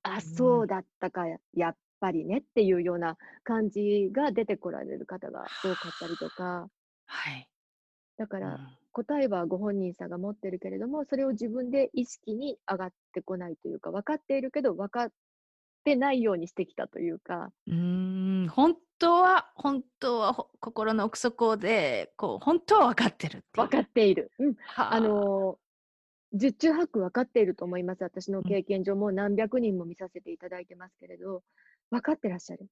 [0.03, 0.21] あ、う。
[0.21, 6.69] そうんだったか、やっぱりねっていうような感じが出てこられる方が多かったりとか、
[7.07, 7.49] はい。
[8.17, 8.77] だからうん。
[8.91, 15.11] 答えはご本人さんが持ってるけれども、それを自分で意識に上がってこないというか、分かっているけど分かっ
[15.83, 17.51] てないようにしてきたというか。
[17.65, 23.79] うーん、本当は本当は、ほ心の奥底で、こう、本当は分かってるって分か。
[23.81, 24.31] っている。
[24.39, 24.55] うん。
[24.89, 25.27] あはあ。
[25.39, 25.59] の、
[26.33, 28.03] 十中八九分かっていると思います。
[28.03, 28.57] 私のうん。
[28.57, 31.43] 経験上、もう何百人も見させていただいてますけれど、
[31.91, 32.67] 分かってらっしゃる。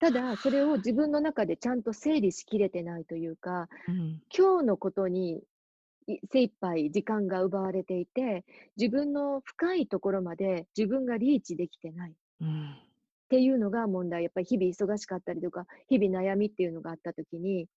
[0.00, 4.22] ただ、それを自分の中でちゃんと整理しきれてないというか、うん。
[4.36, 5.42] 今日のことに
[6.06, 8.44] い精一杯時間が奪われていて、
[8.76, 12.14] 自分の深いところまで自分がリーチできてない。
[12.40, 12.70] うん。
[12.70, 14.22] っていうのが問題。
[14.22, 17.68] やっぱり日々忙しかったりとか、日々悩みっていうのがあったときに、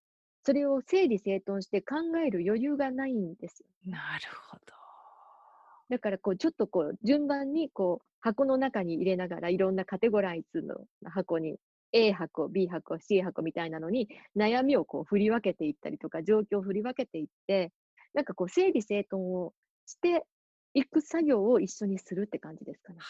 [0.44, 1.96] それを整理整頓して考
[2.26, 3.66] える余裕がないんですよ。
[3.86, 4.74] なるほど。
[5.90, 11.58] だからこう、ちょっとこう、順番にこう、箱の中に入れながら、いろんなカテゴライズの箱に、
[11.94, 17.72] A 箱、B 箱、C 箱みたいなのに、悩みをこう振り分けていったりとか、状況を振り分けていって、
[18.14, 19.54] なんかこう、整理整頓を
[19.86, 20.26] して
[20.74, 23.00] いく作業を一緒にするって感じですかね。
[23.00, 23.06] は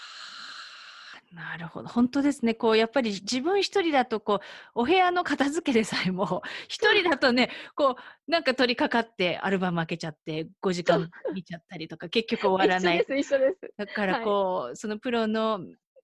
[1.31, 1.89] あ、なるほど。
[1.89, 2.53] 本当ですね。
[2.55, 4.39] こう、やっぱり自分一人だと、こう、
[4.75, 7.95] お部屋の片付けでさえも、一人だとね、こ
[8.27, 10.83] う、なんか取り掛かって、アルバム開けちゃって、5時。
[10.83, 12.97] 間見ちゃったりとか、結局終わらない。
[12.97, 13.73] 一緒です、一緒です。
[13.77, 14.25] だから、はい。
[14.25, 15.59] こう、そのプロの、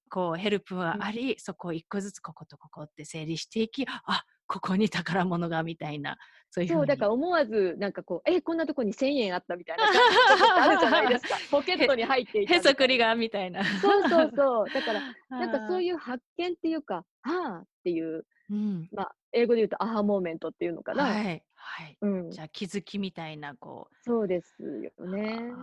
[0.07, 0.81] こう、ヘルプうん。
[0.81, 6.17] はあり、そこを一個ずつこことここって整理していき、あ、ここに宝物がみたいな、
[6.49, 6.99] そういうふそうう、だに。
[6.99, 11.35] から思わず、なんかこう、え、こんなとこに1000円あったみたいなあるじゃないですか。
[11.51, 12.97] ポケットへ、に入っていへそくり。
[12.97, 13.63] がみたいな。
[13.63, 14.69] そうそうそう。
[14.69, 15.83] だから、 なんかそう。
[15.83, 18.89] いう発見っていうか、はあっていう、うん。
[18.93, 21.03] まあ、英語で言うとアハモーメントっていうのかな。
[21.03, 21.97] はい、はい。
[21.99, 22.31] うん。
[22.31, 23.95] じゃあ、気づきみたいな、こう。
[24.01, 24.63] そうです
[24.97, 25.51] よね。
[25.51, 25.57] は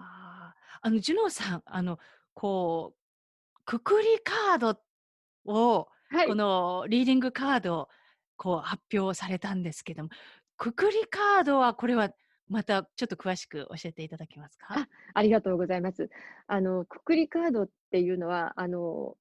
[0.51, 0.55] あ。
[0.83, 1.99] あの、ジュノさん、あの、
[2.35, 3.04] こう、
[3.67, 4.81] くくりカード
[5.47, 6.37] を、こはい。
[6.37, 7.89] のリーディングカードを、
[8.37, 10.11] こう、発表されたんですけども、
[10.57, 12.11] くくりカードは、これは
[12.49, 14.69] またちょっと詳しく教えていただけますか？
[14.73, 16.11] あ、ありがとうございます。
[16.47, 19.17] あの、くくりカードっていうのは、あの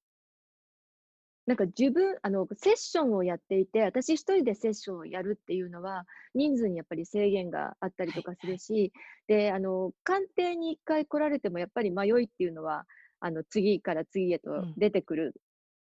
[1.46, 8.54] なんか自分あの、セッションをやっていて、私一人でセッションをやるっていうのは、人数にやっぱり制限があったりはいとかすはい。
[8.54, 8.94] るし、
[9.28, 12.86] で、あの、鑑定に1回来られてもやっぱり迷いっていうのは、
[13.26, 14.78] あの、次から次へとうん。
[14.78, 15.34] 出てくる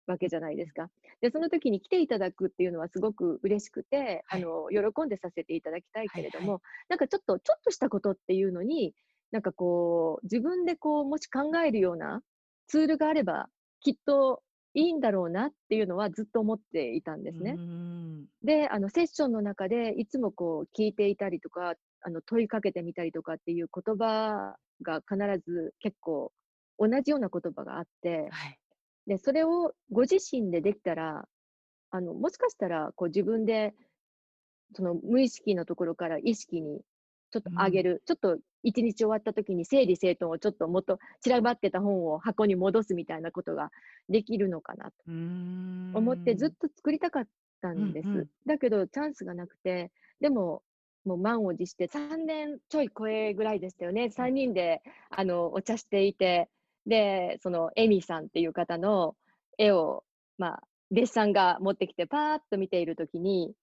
[0.07, 0.89] わけじゃないですか。
[1.21, 4.49] で、その時に来ていただくっていうのはすごく嬉しくて、あはい。
[4.49, 6.21] の、喜んでさせていただきたいはいはい。
[6.21, 8.95] けれども、なんかちょっとちょっとしたことっていうのに、
[9.31, 12.23] なんかこう、自分でこう、もし考えるような
[12.67, 13.49] ツールがあれば、
[13.81, 14.41] きっと
[14.73, 17.59] いいんだろうなっていうのはずっと思っていたんですね。
[18.21, 18.29] ん。
[18.43, 26.31] で、あの、セッションの中でいつもこう聞いていたりとか、あの、問いかけてみたりとかっていう言葉が必ず結構
[26.79, 28.59] 同じような言葉があって、はい。
[29.05, 31.27] で、それをご自身でできたら、
[31.91, 33.73] あの、もしかしたらこう自分で、
[34.75, 36.81] その無意識のところから意識に
[37.31, 43.71] ちょっとあげる、ちょっと一日終わった時に整理整頓をちょっともっと散らばってた本を箱に戻すみたいなことが
[44.09, 44.91] できるのかなと
[45.93, 47.27] 思ってずっと作りたかっ
[47.61, 48.07] たんです。
[48.09, 50.63] うんうんだけどチャンスがなくて、でも
[51.05, 54.05] もう満を持して3年ちょい超えぐらいでしたよね。
[54.05, 56.49] 3人であのお茶していて、
[56.89, 59.15] で、そのエミさんっていう方の
[59.57, 60.03] 絵を、
[60.37, 63.53] まあ、弟子さんが持ってきてパーッと見ているときに、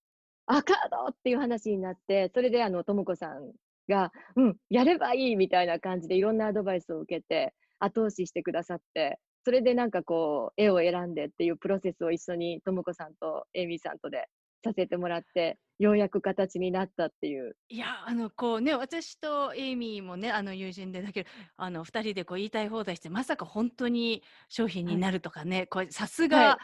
[0.46, 3.52] あ、カードっていう話になって、それであの、ともこさん
[3.88, 14.28] が、うん、やればいいみたいな感じでいろんなアドバイスを受けて、後押ししてくださって、それでなんかこう、絵を選んでっていうプロセスを一緒にともこさんとエイミさんとで
[14.64, 17.56] させてもらって、ようやく形になったっていう。
[17.68, 26.56] いやあのこうね私とエイミーもねあの友人でだけどあの2人でこう言いたい放題してまさか本当に商品になるとかね、これさすはがい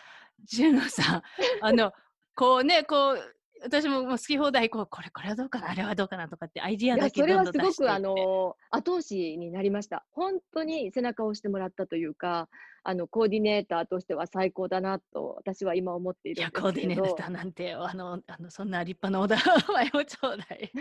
[0.44, 1.22] ジュノさん
[1.60, 1.92] あの
[2.34, 3.18] こうねこう
[3.64, 10.04] 私ももう好き放題こうこれこれはどうかなあれはどうかなとかってアイディアだけそれどんどん出していってはすごく、あの、後押しになりました。
[10.12, 12.48] 本当に背中を押してもらったというか、
[12.84, 20.72] あの、コーディネーターとしては最高だなと、私は今思っていいやるコーディネーターなんてあのあのそんな立派なオーダー前をちょうだい。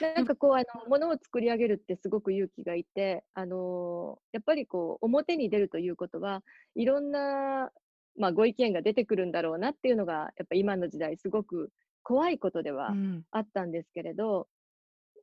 [0.00, 6.42] なんかこう、あの、ものを作り上げるってすごく勇気がいて、あの、やっぱりこう、表に出るということは、
[6.74, 7.70] いろんな、
[8.16, 11.70] まあ、ご意見が出てくるんだろうなっていうのが、やっぱ今の時代すごく
[12.02, 13.24] 怖いことではうん。
[13.32, 14.48] あったんですけれど、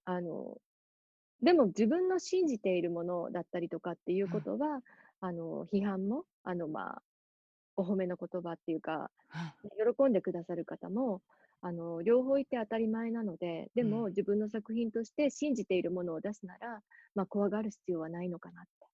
[0.05, 0.57] あの、
[1.41, 4.81] でも自分の信じているものだったりとかっていうことは、
[5.21, 7.03] あの、批判も、あの、まあ、
[7.77, 9.11] お褒めの言葉っていうか、
[9.97, 11.21] 喜んでくださる方も、
[11.61, 14.09] あの、両方いて当たり前なので、でもうん。
[14.09, 16.81] 自分の作品として信じているものを出すなら、
[17.15, 18.90] まあ、怖がる必要はないのかなって。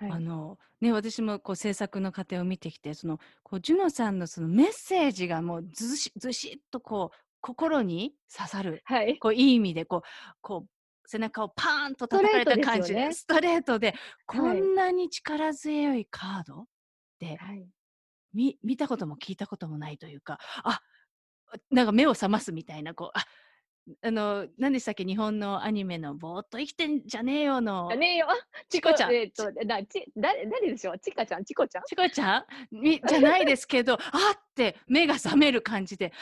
[0.00, 9.18] はいあのね、私もこう制作の過程を見てきてそのこうジュノさんのそのメッセージがもうずしずしっとこう心に刺さるはい。
[9.18, 10.02] こういい意味でこう
[10.40, 13.94] こう背中をパーンと叩かれた感じストレートでストレートで
[14.26, 16.64] こはいんなに力強いカードっ
[17.18, 17.66] てはい。
[18.34, 20.80] 見見たことも聞いたこともないというかあ
[21.70, 23.24] なんか目を覚ますみたいなこうあ
[24.02, 28.26] あの何でしたっけ日本のアニメの「ぼーっと生きてんじゃねえよ」のじゃねえよ。
[28.68, 30.98] チコちゃんえっと、なち誰誰でしょう？
[30.98, 31.82] ちかちゃん、ちこちゃん？
[31.84, 32.44] チコちゃん？
[32.70, 34.00] みじゃないですけど、あっ
[34.54, 36.12] て目が覚める感じで、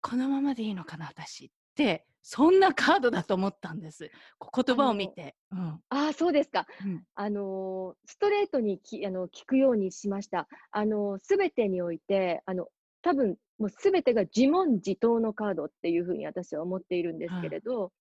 [0.00, 4.10] このままでいいのかな、私って、そんなカードだと思ったんです。
[4.54, 5.36] 言葉を見て。
[5.52, 6.66] うんああ、そうですか。
[6.84, 10.48] うんあのーストレートにきあの聞くようにしました。
[10.70, 12.68] あのすべてにおいて、あの
[13.04, 17.92] 多分もうすべてが自問自答のカードっていうふうに私は思っているんですけれど、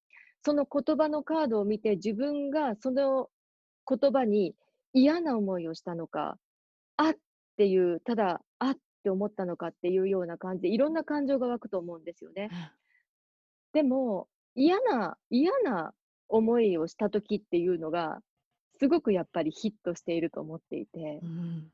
[0.46, 3.30] その言葉のカードを見て自分がその
[3.88, 4.56] 言葉に
[4.94, 6.38] 嫌な思いをしたのか、
[6.96, 7.16] あっ
[7.58, 12.50] ていう、ただあって思ったのかっていうような感じで、いろんな感情が湧くと思うんですよね。
[13.74, 15.94] でも、嫌な、嫌な
[16.30, 18.22] 思いをした時っていうのが、
[18.80, 21.72] すごくやっぱりヒットしていると思っていてう、ん。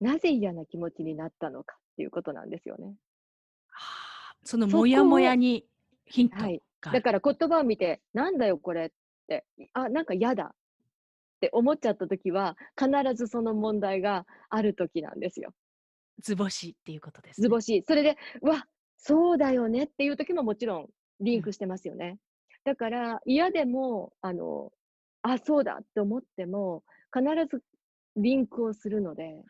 [0.00, 2.94] なぜ嫌な気持ちになったのかっていうことなんですよね。
[3.68, 5.66] はあそのモヤモヤに
[6.06, 6.54] ヒントがあはい。
[6.54, 6.62] る。
[6.94, 8.90] だから言葉を見て、なんだよこれっ
[9.28, 9.44] て、
[9.74, 10.56] あ、なんか嫌だっ
[11.40, 15.52] て思っちゃった時は、必ずその問題がある時なんですよ。
[16.22, 17.84] 図星っていうことです、図星。
[17.86, 18.64] それで、うわ、
[18.96, 20.88] そうだよねっていう時ももちろん
[21.20, 22.16] リンクしてますよね。
[22.64, 24.72] だから嫌でも、あの、
[25.20, 26.82] あ、そうだって思っても、
[27.12, 27.62] 必ず
[28.16, 29.44] リンクをするので、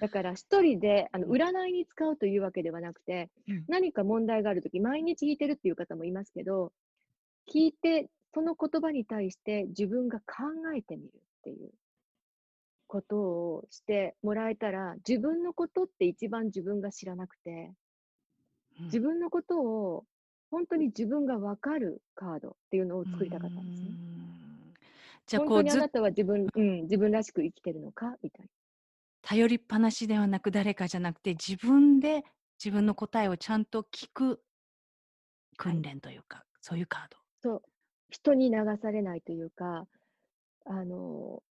[0.00, 1.32] だから一人であのうん。
[1.32, 3.64] 占いに使うというわけではなくて、うん。
[3.68, 6.72] 何か問題があるとき、毎日弾いてるっていう方もいますけど、
[7.52, 10.24] 聞いて、その言葉に対して自分が考
[10.76, 11.70] えてみるっていう
[12.86, 17.72] ことをしてもらえたら、自分のことって一番自分が知らなくて、
[18.78, 18.84] うん。
[18.86, 20.04] 自分のことを
[20.50, 23.88] 本当に自分がわかるカードっていうのを作りたかったんですね。
[23.88, 24.74] うん。
[25.26, 28.16] じゃあ本こうずっ当にあなたは自分、うん、自分らしく生きてるのか？
[28.22, 28.46] みたい
[29.28, 32.22] 頼りっぱなしではなく誰かじゃなくて自分で
[32.64, 34.40] 自分の答えをちゃんと聞く
[35.56, 37.16] 訓練というか、そういうカード。
[37.16, 37.22] な。
[37.42, 37.62] そう。
[38.08, 39.88] 人に流されないというか、
[40.64, 41.42] あの、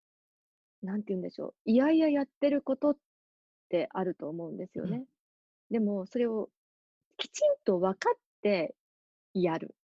[0.84, 1.54] なんて言うんでしょう。
[1.66, 2.98] いやいややってることっ
[3.68, 5.04] てあると思うんですよね。
[5.70, 6.50] でも、それを
[7.18, 8.74] きちんと分かって
[9.34, 9.76] やる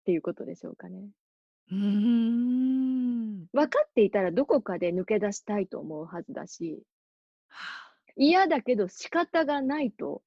[0.00, 1.08] っていうことでしょうかね。
[1.70, 3.46] うーん。
[3.54, 6.82] 分かっていたらどこかで抜け出したいと思うはずだし、はあ
[8.16, 10.22] 嫌だけど仕方がないと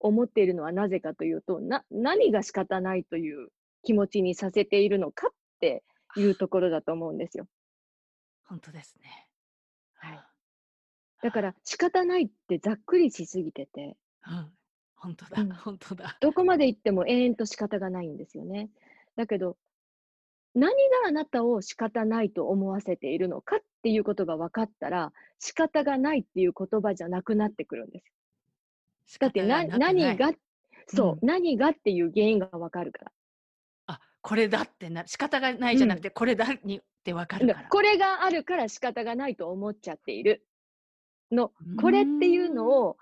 [0.00, 3.48] 思っているのはなぜかというと、な、何が仕方ないという
[3.82, 5.30] 気持ちにさせているのかっ
[5.60, 5.82] て
[6.16, 7.46] いうところだと思うんですよ。
[8.44, 9.28] 本当ですね。
[9.94, 10.34] はいあ
[11.22, 13.96] だから仕方ないってざっくりしすぎてて、
[14.28, 14.52] うん、
[14.94, 16.18] 本当だ、うん本当だ。
[16.20, 18.68] どこまで行っても永遠と仕方がないんですよね。
[19.16, 19.56] だけど、
[20.54, 20.74] 何が
[21.08, 30.32] あなたを仕方ないと思わせているのかっていうことが分かったら、仕方がないっていう言葉じゃなくなってくるんです仕方がな何が、
[30.86, 33.12] そう、うん何がっていう原因が分かるから。
[33.88, 37.68] あ、これだってな、仕方がないじゃなくて、これだにってわかるから。
[37.68, 40.46] これがあるから仕方がないと思っちゃっている
[41.30, 42.96] のこれっていうのを、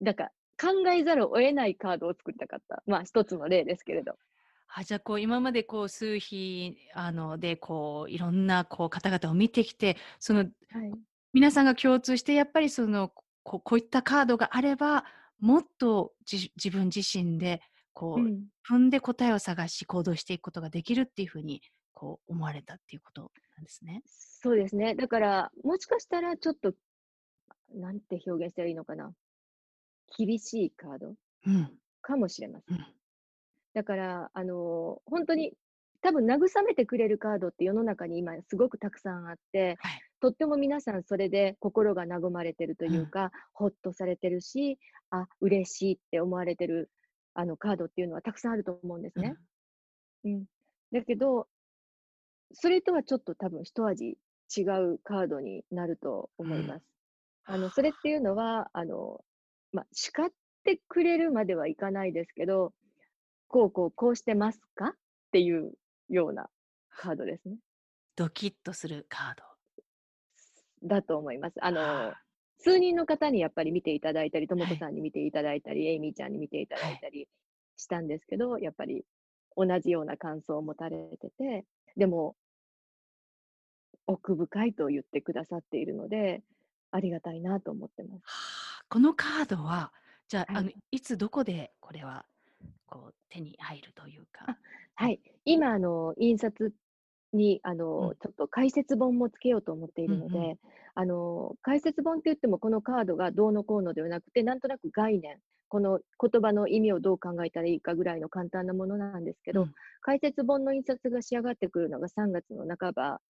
[0.00, 2.84] だから考えざるを得ないカードを作りたかった。
[2.86, 4.16] まあ一つの例ですけれど。
[4.74, 10.48] あ、じゃあこう今までこう数比あのでこういろんなこう方々を見てきて、そのはい。
[11.34, 13.10] 皆さんが共通してやっぱりその
[13.42, 15.04] ここういったカードがあれば
[15.40, 17.62] もっとじ自分自身で
[17.94, 21.62] こう、うん踏んで答えを探し行動していくことができるっていうふうに
[21.92, 24.02] こう思われたっていうことなんですね。
[24.06, 24.94] そうですね。
[24.94, 26.72] だから、もしかしたらちょっと、
[27.74, 29.12] なんて表現したらいいのかな。
[30.16, 31.14] 厳しいカード
[31.46, 31.72] うん。
[32.00, 32.76] かもしれません。
[32.76, 32.86] うん
[33.74, 35.52] だから、あの本当に、
[36.02, 40.00] 多分慰めてくれるカードって世の中に今すごくたくさんあって、はい。
[40.20, 44.78] とっても皆さんそれで心が和まれてるというか、ほっとされてるし、
[45.10, 46.90] あ、嬉しいって思われてる
[47.34, 49.36] あのカードっていうのはたくさんあると思うんですね。
[50.24, 50.44] うん。
[50.92, 51.46] だけど、
[52.52, 54.18] それとはちょっと多分一味
[54.56, 56.84] 違うカードになると思います。
[57.44, 59.24] あの、それっていうのは、あの、
[59.72, 60.30] まあ、叱っ
[60.64, 62.72] てくれるまではいかないですけど、
[63.52, 64.88] こうこうこうしてますか？
[64.88, 64.92] っ
[65.30, 65.72] ていう
[66.08, 66.48] ような
[66.88, 67.56] カードですね。
[68.16, 69.34] ドキッとするカー
[70.82, 70.88] ド。
[70.88, 71.54] だと思います。
[71.60, 72.18] あのは、
[72.58, 77.28] 数人の方にやっぱり見ていただいたり、ともはいこさんに見ていただいたり、エイミーちゃんに見ていただいたり
[77.76, 79.04] したんですけど、やっぱり
[79.54, 82.36] 同じような感想を持たれてて、でも、
[84.06, 86.42] 奥深いと言ってくださっているので、
[86.90, 88.22] ありがたいなと思ってます。
[88.24, 89.92] はあこのカードは、
[90.28, 92.24] じゃあ、はいあのいつどこでこれは
[92.92, 94.46] こう手に入るというか。
[94.94, 95.20] はい。
[95.44, 96.72] 今、あの、印刷
[97.32, 100.58] に、あの、うんちょっと解説本もつけようと思っているので、うんう
[100.94, 105.38] あの、解説本って言っても、このカードがどうのこうのではなくて、なんとなく概念、
[105.68, 109.74] この言葉の意味をどう考えたらいいかぐらいの簡単なものなんですけど、うん
[110.04, 113.20] 解説本の印刷が仕上がってくるのが3月の半ば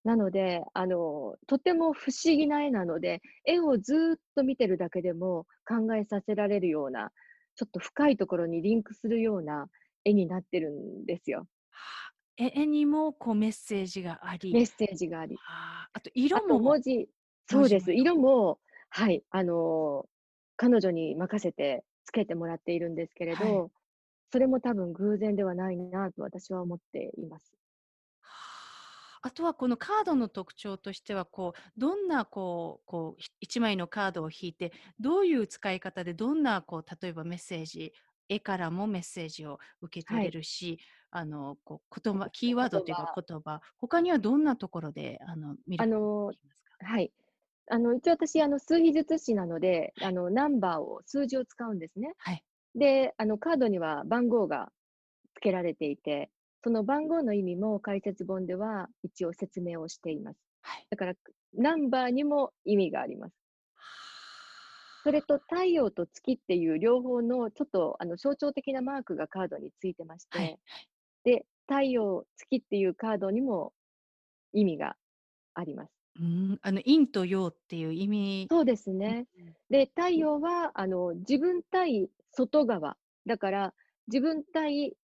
[0.03, 7.11] なので、あのとても不思議な絵なので、絵をずーっと見てるだけでも考えさせられるような、
[7.55, 9.67] ちょっと深いところにリンクするような
[10.03, 11.39] 絵になってるんですよ。
[11.39, 11.45] は
[12.09, 15.35] あ絵絵にもこうメッセージがありメッセージがあり。
[15.37, 15.41] は
[15.85, 17.07] ああと色も文字、
[17.47, 17.93] そうです。
[17.93, 18.59] 色も、
[18.89, 20.05] はい、あの
[20.57, 23.71] 彼女に任せてつけてもらっているんですけれど、はい
[24.33, 27.53] それも多分偶然ではないなと私は思っています。
[28.21, 28.31] は
[29.21, 37.93] ああとはこのカードの特徴としてはこうどんなこうこう1枚のカードを引いてどういう使い方でどんなこう例えばメッセージ
[38.27, 40.79] 絵からもメッセージを受け取れるし、
[41.11, 46.85] あのこう言葉キーワードというか言葉他にはどんなところであの見るとがのできますか？
[46.87, 47.11] はい。
[47.69, 52.15] あの一応私あの数比術師なので、あのナンバーを数字を使うんですね。
[52.17, 52.43] はい
[52.75, 54.71] で、あのカードには番号が
[55.35, 56.29] 付けられていて、
[56.63, 60.37] その番号の意味も解説本では一応説明をしています。
[60.61, 61.13] はいだから
[61.55, 63.35] ナンバーにも意味があります。
[65.03, 70.57] それと太陽と月っていう両方のちょっとあの象徴的なマークがカードについてまして、はい
[71.23, 73.73] で、太陽、月っていうカードにも
[74.51, 74.95] 意味が
[75.53, 75.92] あります。
[76.15, 79.27] うーん、あの、陰と陽っていう意味そうですうんね。
[79.37, 79.55] うん。
[79.69, 82.97] で、太陽は、あの、自分対外側。
[83.25, 83.73] だから、
[84.07, 84.97] 自分対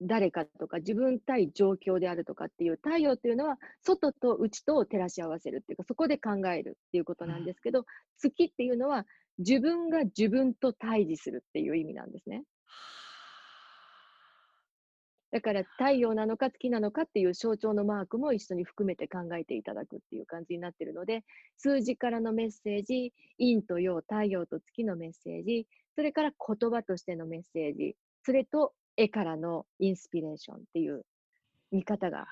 [0.00, 7.44] 誰かとか、自分対状況であるとかっていう、太陽っていうのは、外と内とを照らし合わせるっていうか、そこで考えるっていうことなん。
[7.44, 7.86] ですけど、
[8.18, 9.06] 月っていうのは、
[9.38, 12.44] 自分が自分と対峙するっていう意味なんですね。
[15.34, 21.24] だから、太陽なのか月なのかっていう象徴のマークも一緒に含めて考えていただくっていう感じになってるので、
[21.56, 25.66] 数字からのメッセージ、陰と陽、太陽と月のメッセージ、
[25.96, 31.04] それから言葉としてのメッセージ、それと絵からのインスピレーションっていう
[31.72, 32.28] 見方が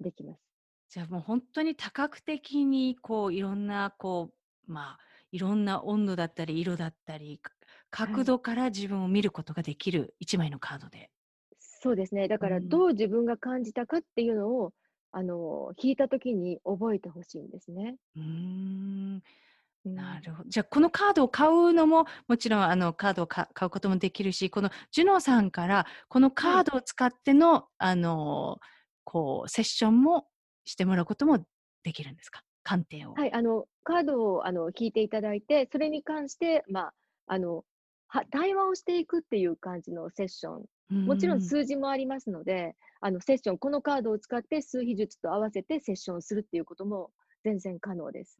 [0.00, 0.40] できます。
[0.88, 4.30] じゃあもう本当に多角的にこういろんなこ
[4.66, 4.98] う、まあ、
[5.32, 7.42] いろんな温度だったり色だったり、
[7.90, 11.10] 角度から自分を見ることができる一枚のカードで。
[11.84, 12.28] そうですね。
[12.28, 12.80] だから、うん。
[12.80, 14.72] どう自分が感じたかっていうのを、
[15.12, 17.96] あの、引いた時に覚えて欲しいんですね。
[18.16, 19.22] うーん。
[19.84, 19.94] うん。
[19.96, 20.50] なるほど。
[20.50, 26.64] じゃあこのカードを買うのも、もちろんあのカードをか買うこともできるし、このジュノさんからこのはカーい。
[26.64, 28.58] ドを使っての、あの、
[29.04, 30.28] こうセッションも
[30.64, 31.46] してもらうことも
[31.84, 32.42] できるんですか？
[32.64, 33.16] 鑑定を。
[33.16, 36.94] はい、あの、カードを、あの、引いていただいて、それに関して、まあ、
[37.26, 37.62] あの、は
[38.30, 40.64] 対話をしていくっていう感じのセッション。
[40.90, 41.40] うもちろん。
[41.40, 47.10] 数字もありますので、あの、セッション、このカードを使って数秘術と合わせてセッションするっていうことも
[47.42, 48.38] 全然可能です。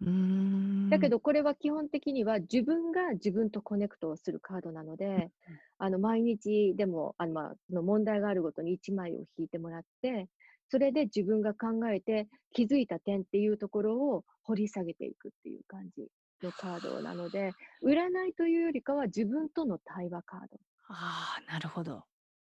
[0.91, 5.31] だけど、これは基本的には自分が自分とコネクトをするカードなのうんで、うん。
[5.79, 10.29] あの、毎日でも、あの、まあ、その問題があるごとに1枚を引いてもらって、
[10.71, 16.09] それで自分が考えて気づいた点っていうところを掘り下げていくっていう感じ
[16.45, 17.53] のカードなので、
[17.85, 20.61] 占いというよりかは自分との対話カード。
[20.89, 22.05] ああ、なるほど。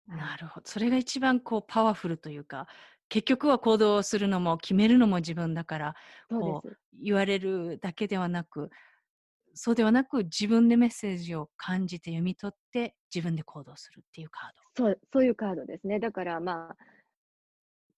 [0.08, 0.16] は。
[0.16, 0.68] ないるほど。
[0.68, 2.66] それが一番こうパワフルというか、
[3.08, 5.94] 結局は行動するのも決めるのも自分だから、
[6.28, 6.76] こうす。
[7.02, 8.70] 言われるだけではなく、
[9.54, 14.62] そうではなく自分でメッセージを感じて読み取って自分で行動するっていうカード。
[14.76, 15.98] そう、そういうカードですね。
[15.98, 16.76] だから、まあ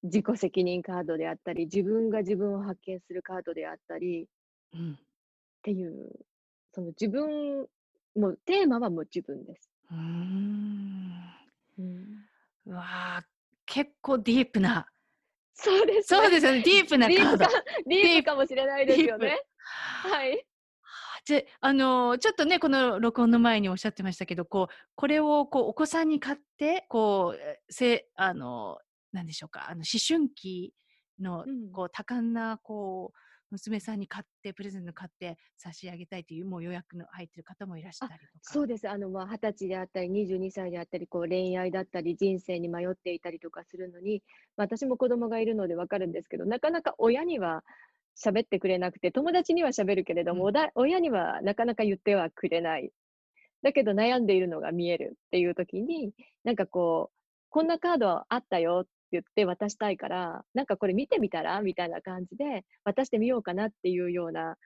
[0.02, 4.28] 自己責任カードであったり、自分が自分を発見するカードであったり
[4.73, 4.98] うん。
[5.59, 6.11] っていう、
[6.73, 7.67] その自分
[8.17, 9.71] もうテーマはもう自分です。
[9.91, 11.13] うーん。
[11.79, 12.07] うん。
[12.67, 13.23] うわあ、
[13.67, 14.89] 結構ディープな。
[15.55, 16.21] そうですね。
[16.21, 17.47] そうですよね、ディープなカード。
[17.87, 19.01] ディープかもしれないです。
[19.01, 19.41] よね。
[19.59, 20.45] はい。
[21.25, 28.79] じゃ、あの、ちょっとね、この録音の前におっしゃってましたけど、こう、これをこうお子さんに買って、こう、えせあの、
[29.13, 30.73] なんでしょうか、あの、思春期
[31.19, 31.73] のうん。
[31.73, 33.19] こう多感なこう、
[33.51, 38.43] 娘さんに買ってプレゼント買って差し上げたいという、もう予約の入ってる方もいらしあ、たりとか。
[38.43, 38.89] そうです。
[38.89, 44.23] あの、まあ、20歳であったり、22歳であったり、こう恋愛だったり、人生に迷っていたりとかするのに、
[44.57, 47.65] ま、私も子供がいるので分かるんですけど、なかなか親には
[48.16, 50.59] 喋ってくれなくて、友達には喋るけれども、うん。
[50.75, 52.93] 親にはなかなか言ってはくれない。
[53.62, 56.15] だけど悩んでいるのが見えるっていう時に、
[56.45, 57.16] なんかこう、
[57.51, 61.61] こんなカードあったよって言って渡したいから、なんかこれ見てみたら？
[61.63, 64.57] みたいな感じで、渡してみようかなっていうような、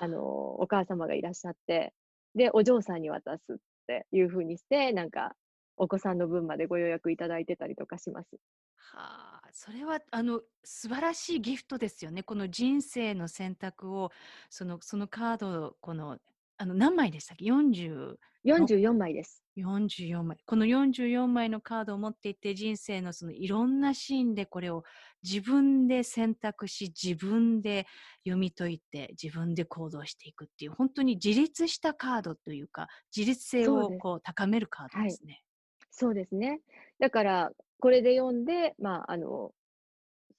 [0.00, 1.92] あの、お母様がいらっしゃって、
[2.34, 3.56] で、お嬢さんに渡すっ
[3.86, 5.34] ていう風にして、なんか、
[5.76, 8.28] お子さんの分までご予約いただいてたりとかします。
[8.76, 12.22] はあ、それはあの素晴らしいギフトですよね。
[12.22, 14.10] この人生の選択を、
[14.50, 16.18] そのそのカードをこの、
[16.58, 19.42] あの何枚でしたっけ？40の44枚です。
[19.56, 20.36] 44枚。
[20.46, 24.82] この44枚のカードを持っていて、人生のそのいろんなシーンでこれを
[25.22, 27.86] 自分で選択し、自分で
[28.24, 33.68] 読み解いて、自分で行動していくっていう、ほんとに自立したカードというか、自立性。
[33.68, 35.08] をこう高めるカードはい。
[35.08, 35.42] ですね。
[35.90, 36.60] そうですね。
[36.98, 37.50] だから、
[37.80, 39.52] これで読んで、まあ、あの、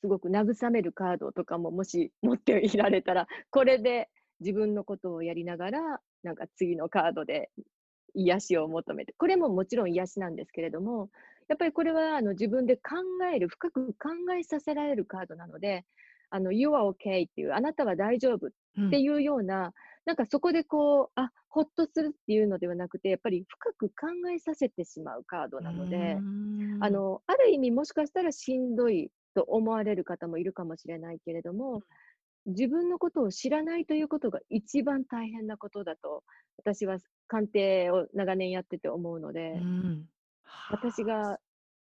[0.01, 4.09] すごく慰めるカードとかも、もし持っていられたら、これで
[4.43, 7.51] 自分のことをやりながら、なんか次のカードで
[8.15, 11.09] 癒しを求めて、これももちろん癒しなんですけれども、
[11.49, 12.83] やっぱりこれはあの自分で考
[13.33, 14.09] える、深く考
[14.39, 15.85] えさせられるカードなので、
[16.29, 18.97] あの、You are okay っていう、あなたは大丈夫っうん。
[18.97, 19.73] ていうような、
[20.05, 23.93] なんかそこでこう、あ、ほっとするっていうのではなくて、やっぱり深く考
[24.33, 26.23] えさせてしまうカードうなので。
[26.79, 31.79] あの、ある意味もしかしたらしんどいと思われる方もいるかもしれないけれどうん。
[31.79, 31.83] も、
[32.45, 36.23] 自分のことを知らないということが一番大変なことだと、
[36.57, 36.97] 私は
[37.27, 40.09] 鑑定を長年やってて思うのうで、ん。
[40.69, 41.23] 私はあ。
[41.31, 41.39] が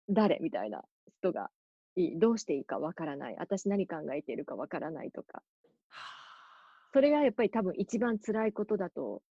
[0.08, 0.82] 誰みたいな
[1.20, 1.50] 人が
[1.96, 5.42] いい、どうしていいかわからない、私何考えているかわからないとか。
[5.88, 6.84] はあ。
[6.92, 9.22] それがやっぱり多分一番辛いことだと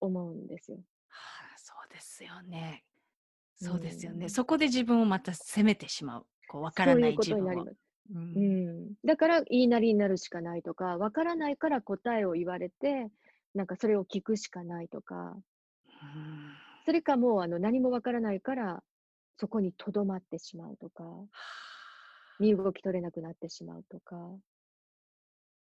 [0.00, 0.78] 思うんですよ。
[1.08, 1.20] は
[1.54, 2.84] あ、そうですよね。
[3.54, 4.26] そうですよね。
[4.26, 6.26] うんそこで自分をまた責めてしまう。
[6.48, 7.36] こう、わからない自分を。
[7.36, 7.74] とになります。
[7.74, 7.76] う。
[8.14, 8.94] うんん。
[9.04, 13.08] だから言いなりになるしかないとか、わからないから答えを言われて、
[13.54, 18.82] なんかそれを聞くしかないとか、うんそれかもうあの何もわからないから、
[19.36, 21.04] そこにとどまってしまうとか、
[22.40, 24.16] 身動き取れなくなってしまうとか、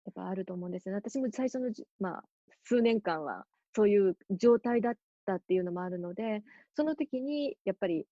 [0.05, 0.97] やっぱあると思うんですよね。
[0.97, 2.25] 私も最初のじ、まあ、
[2.65, 3.45] 数年間は
[3.77, 4.95] そういう状態だっ
[5.25, 6.43] たっていうのもあるので、
[6.75, 8.07] その時にやっぱり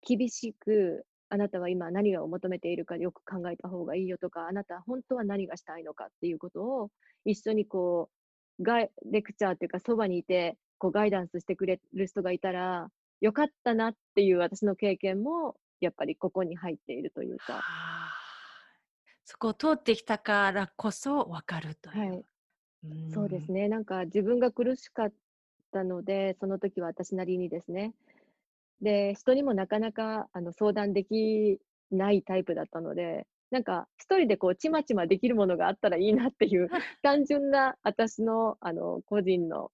[0.00, 6.90] 厳しく、あなたは今何を求めているかよく考えた方がいいよとか、あなたは本当は何がしたいのかっていうことを
[7.24, 8.10] 一緒にこ
[8.58, 12.88] う、ガイレクチャーっていうか、そばにいて、こうガイダンスしてくれる人がいたら、
[13.20, 18.28] よかったなっていう私の経験も、やっぱりここに入っているというか、はあ
[19.30, 21.98] そこを通ってきたからこそ分かるという。
[21.98, 22.24] はい。
[22.84, 23.68] うんそうですね。
[23.68, 25.12] なんか自分が苦しかっ
[25.70, 27.92] たので、その時は私なりにですね。
[28.80, 31.58] で、人にもなかなかあの相談でき
[31.90, 36.68] ないタイプだったので、なんか一人でこうちまちまできるものがあったらいいなっていう
[37.02, 39.70] 単純な私のあの個人の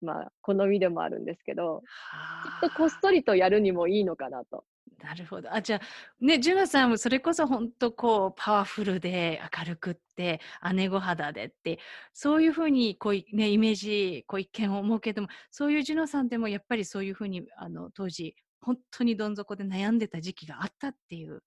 [0.00, 4.64] まあ好みでもあるんですけど、はきっとこっそりとやるにもいいのかなと。
[5.02, 5.52] なるほど。
[5.54, 10.40] あ、じゃあ、ね、ジュナさんもそれこそ本当こう、パワフルで明るくって、
[10.74, 11.78] 姉御肌でって、
[12.12, 21.42] そういうふうにこうい、ね、イメージ、こう一見思うけども、そういうジュナさんでもやっぱりそういうふうに、あの、当時、本当にどん底で悩んでた時期があったっていう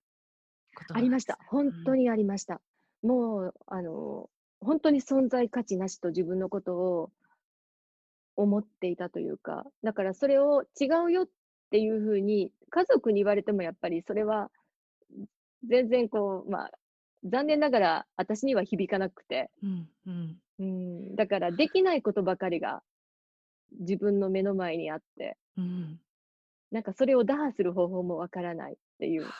[0.75, 1.37] ことありました。
[1.47, 2.03] 本当に。
[2.03, 2.61] にありました。
[3.03, 4.29] もう、あの、
[4.59, 7.11] 本当に存在価値なしと自分のことを
[8.35, 11.27] 思っていたというか、だからそれを違うよっ
[11.71, 14.49] ていうふうに家族に言われてもやっぱりそれは
[15.67, 16.71] 全然こう、まあ、
[17.25, 20.37] 残念ながら私には響かなくて、うん、うん。
[20.59, 22.83] うん、だからできないことばかりが
[23.79, 25.99] 自分の目の前にあって、うん。
[26.71, 29.29] なんかそれを打破する方法もわからないっていうは。
[29.29, 29.33] あ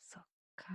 [0.00, 0.24] そっ
[0.56, 0.66] か。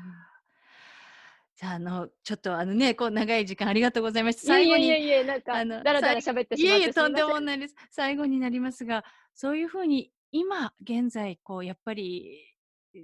[1.58, 4.42] じゃあ、あの、ちょっとあのね、こう長い時間ありがとうございました。
[4.48, 7.76] 最後に、いえいえ、なんかあのだらだら最喋ってしまっていえいえ、とんでもないです。
[7.90, 9.04] 最後になりますが、
[9.34, 12.46] そういうふうに今現在、こう、やっぱり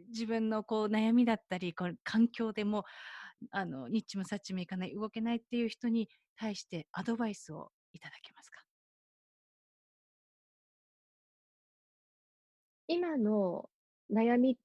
[0.09, 2.85] 自分のこう悩みだったり、こう環境でも、
[3.51, 8.32] あの、ニッチもサッチもいかない、動けないっていう人に対してアドバイスをいただけ
[12.87, 13.69] 今の
[14.11, 14.55] 悩みっ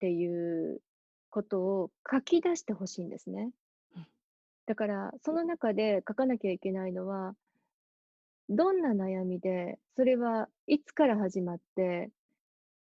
[0.00, 0.80] ていう
[1.30, 3.50] ことを書き出してほしいんですね。
[3.96, 4.06] うん。
[4.66, 7.34] だから、その中で書かなきゃいけないのは、
[8.48, 12.10] どんな悩みで、それはいつから始まって、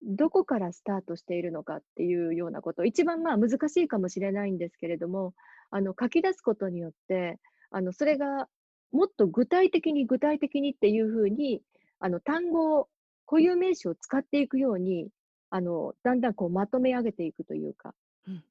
[0.03, 5.34] どこからスタートしているのかっていうようなこと、一番まあ難しいかもしれないんですけれども、
[5.70, 7.40] あの書き出すことによって、
[7.70, 8.48] あのそれが
[8.91, 11.62] もっと具体的に具体的にっていうふうに、
[11.99, 12.88] あの単語を
[13.32, 15.08] 固有名詞を使っていくように、
[15.52, 17.94] あの、だんだんこうまとめ上げていくというか。
[18.28, 18.44] うん。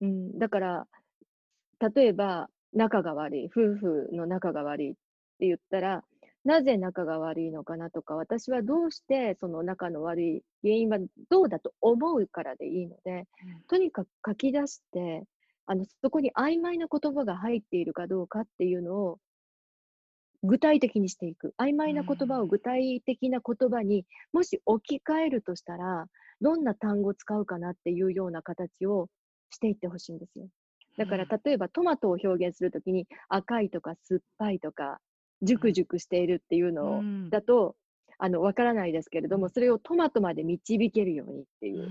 [0.00, 0.86] うん、だから、
[1.94, 4.94] 例えば、仲が悪い、夫婦の仲が悪いっ
[5.38, 6.02] て言ったら、
[6.46, 10.98] なぜ仲が悪いのかなとか、私はどうしてその仲の悪い原因は
[11.28, 13.26] どうだと思うからでいいので、
[13.68, 15.24] とにかく書き出して、
[15.66, 19.18] あの、そこに曖昧な言葉が入っているかどうかっていうのを
[20.46, 21.54] 具体的にしていく。
[21.58, 26.06] 曖昧な言葉を具体的な言葉にもし置き換えるとしたら、
[26.40, 29.08] どんな単語を使うかなっていうような形を
[29.50, 30.48] していってほしいんですよ。
[30.96, 34.98] だから、例えばトマトを表現するときに赤いとか酸っぱいとか、
[35.42, 37.76] 熟熟しているっていうのだと、
[38.18, 41.90] あの、わからないですけれども、うんそれをトマトまで導けるようにっていう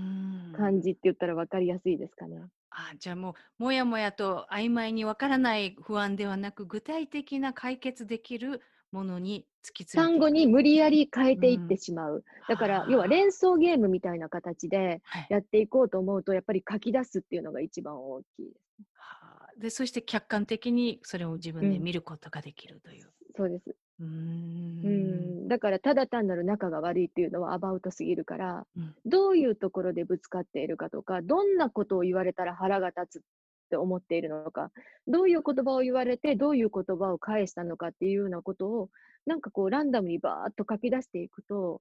[0.52, 2.48] 感じって言ったらわかりやすいですかね。
[2.70, 8.60] あじゃあもうもやもやと曖昧にわからない不安ではなく具体的な解決できる
[8.92, 12.24] ものに突き詰め単語に無理やり変えていってしまう。
[12.46, 18.76] だから、要はは連想ゲームみたいな形でやっていこうと思うと、やっぱり書き出すっていうのが一番大きいです。
[18.94, 23.12] はあでそして客観的にそれを自分でうん見ることができるという。
[23.36, 23.76] そうです。
[24.00, 25.05] うん。
[25.46, 33.22] だから、ただ単なる仲が悪いっていうのはアバウトすぎるから、うんどういうところでぶつかっているかとか、どんなことを言われたら腹が立つっ
[33.70, 34.70] て思っているのか、
[35.06, 38.90] どういう言葉を言われて、どういう言葉を返したのかっていうようなことを、
[39.26, 41.80] なんかこう、ランダムにバーッと書き出していくと、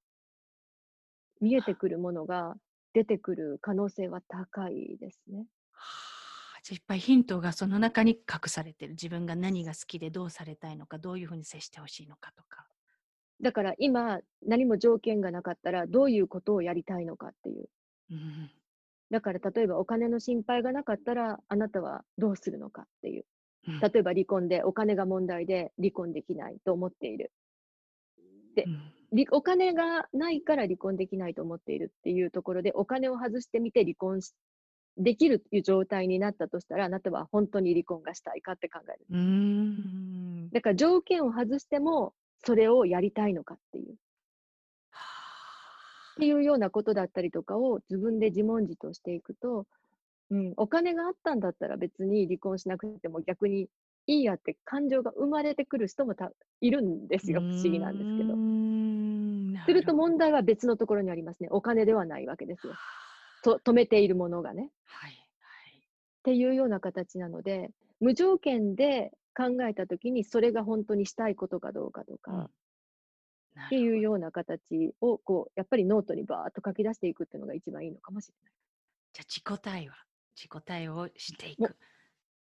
[1.42, 2.56] 見えてくるものが
[2.94, 5.48] 出てくる可能性は高いですね。
[5.72, 5.82] は
[6.12, 6.16] あ
[6.66, 12.66] じゃあいっぱいヒントがその中に隠されてる自分が何が好きでどうされたいのかどういうふうに接してほしいのかとか。
[13.42, 17.70] だから今、何も条件がなかったら、どういうことをやりたいのかっていう。
[18.12, 18.52] うん
[19.12, 23.26] だから例えばお金の心配がなかったら、あなたはどうするのかっていう。
[23.68, 27.32] うん例えば離婚でお金が問題で離婚できないと思っている。
[28.56, 28.66] で
[29.32, 34.34] お金がないから離婚できないと思っているっていうところで、お金を外してみて離婚し
[34.98, 40.50] できるっていう状態になったとしたら、あなたは本当に離婚がしたいかって考える。
[40.52, 42.14] だから条件を外しても、
[42.46, 43.94] それをやりたいのかっていう。
[43.94, 43.96] っ
[46.18, 49.66] ていうようなことだったりとかを自分で自問自答していくと、
[50.32, 53.68] うん、お金があったんだったら別に離婚しなくても逆に
[54.08, 56.32] いいやって感情が生まれてくる人もた
[56.62, 57.42] いるんですよ。
[57.42, 58.30] 不思議なんですけど。
[58.30, 61.50] どすると問題は別のところにありますね。
[61.52, 62.74] お金ではないわけですよ。
[63.44, 64.70] と止めているものがね。
[64.86, 65.12] はい。
[65.12, 65.16] っ
[66.24, 72.50] ていうような形なので、無条件で考えたときに、それが本当にしたいことかどうかとか、うん
[73.68, 78.54] っていうような形を、こう、やっぱりノートにバーっと書き出していくっていうのが一番いいのかもしれない。
[79.14, 79.96] じゃあ自己対話、
[80.36, 81.78] 自己対話をしていもく。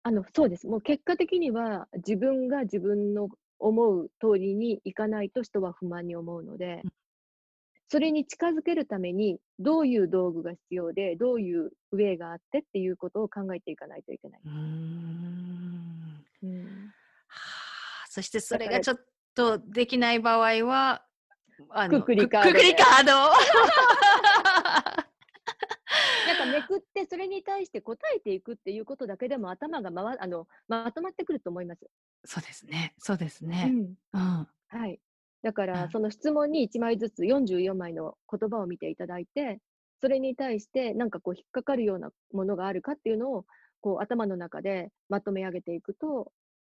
[0.02, 0.66] あの、そうです。
[0.66, 3.28] もう結果的には、自分が自分の
[3.60, 6.90] 思う通りにいかないと人は不満に思うのでうん、
[7.88, 14.40] それに近づけるために、どういう道具が必要で、どういうウェイがあってっていうことを考えていかないといけない。
[16.44, 16.54] うーん。
[16.54, 16.94] うん
[17.28, 17.40] は
[18.04, 19.04] あ、そしてそれがちょっ
[19.34, 21.04] とできない場合は、
[21.70, 23.32] あくくりカードでくくりカードを
[26.26, 31.86] なんかめくって、それに対して答えていくっていうことだけでも頭が回あのまとまってくると思います。
[32.24, 32.94] そうですね。
[32.98, 33.64] そうですうね。
[33.66, 34.48] んうん。
[34.68, 35.00] はい。
[35.42, 39.60] だかうんら、その質問に1枚ずつ44枚の言葉を見ていただいて、
[40.00, 43.44] それに対してなんかこう引っかかるようなものがあるかっていうのを
[43.84, 46.32] こう頭の中でまとめ上げていくと、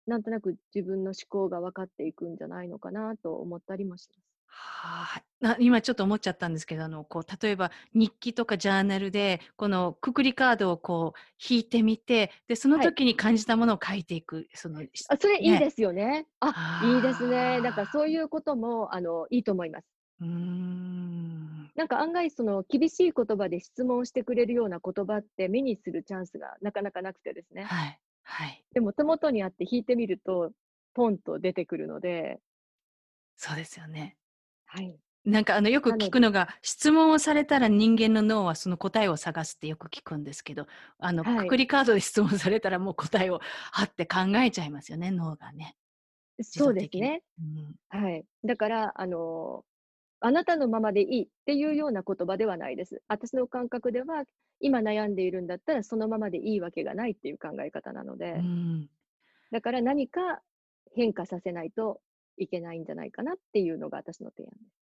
[0.08, 4.20] なんとなく自分の思考が分かっていくんじゃないのかなと思ったりもします。
[4.48, 16.26] はあ、な今ちょっと思っちゃったんですけどあのこう例えば日記とかジャーナルでこのくくりカードをこう引いてみてでそのはい時に感じたものを書いていく、そのしあ、それいいねですよね。
[16.40, 17.62] あ、いいですね。
[17.62, 19.86] だからそうういうこともあのいいと思います。
[20.22, 21.35] ーん
[21.76, 27.64] なんか案外その厳しい言葉で質問してくれるような言葉って目にするチャンスがなかなかなくてですね。
[27.64, 30.52] はいはいでも手元にあって弾いてみると、
[30.94, 32.42] ポンと出てくるので、
[33.38, 34.18] そうですよね
[34.66, 34.98] はい。
[35.26, 40.68] なんかあのよく聞くのが質問をされたら人間の脳はその答えを探すってよく聞くんですけど
[41.00, 43.40] あの、はいくくりカードで質問されたらもう答えを
[43.72, 45.76] はって考えちゃいますよね脳がね。
[46.38, 47.22] 自そうですね。
[47.40, 48.26] うんはい。
[48.44, 49.64] だから、あの
[50.26, 53.04] あなたのままでいいっていうような言葉ではないです。
[53.08, 54.24] 私の感覚では、
[54.60, 58.90] 今悩んでいるんだったらそのままでいいわけがないっていう考え方なので、うん
[59.52, 60.42] だから何か
[60.96, 62.02] 変化させないと
[62.38, 64.85] いけないんじゃないかなっていうのが私の提案です。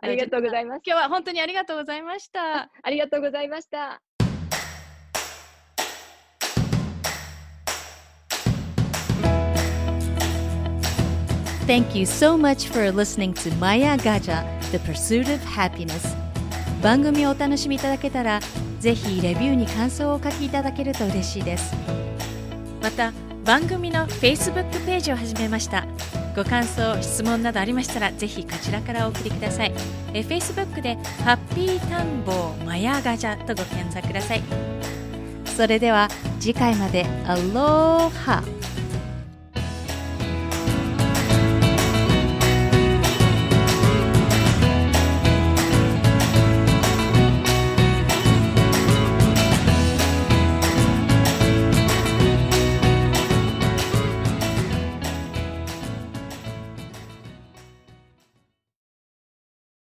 [0.00, 0.82] ありがとうございいます。
[0.86, 2.70] 今日は本当にありがとうございました。
[2.82, 4.02] ありがとうございました。
[11.66, 14.42] Thank you so much for listening to Maya Gaja,
[14.72, 16.17] The Pursuit of Happiness.
[16.82, 18.40] 番組をお楽しみいただけたら、
[18.78, 21.74] ぜひレビューに感想をお書きいただけると嬉しいです。
[22.80, 23.12] また、
[23.44, 25.84] 番組の Facebook ページを始めました。
[26.36, 29.72] ご感想、質問などありましたら、ぜひこちらからお送りください。
[30.14, 34.42] え Facebook で、ハッピータンボーマヤガジャとご検索ください。
[35.46, 38.44] それでは、次回まで、アローハ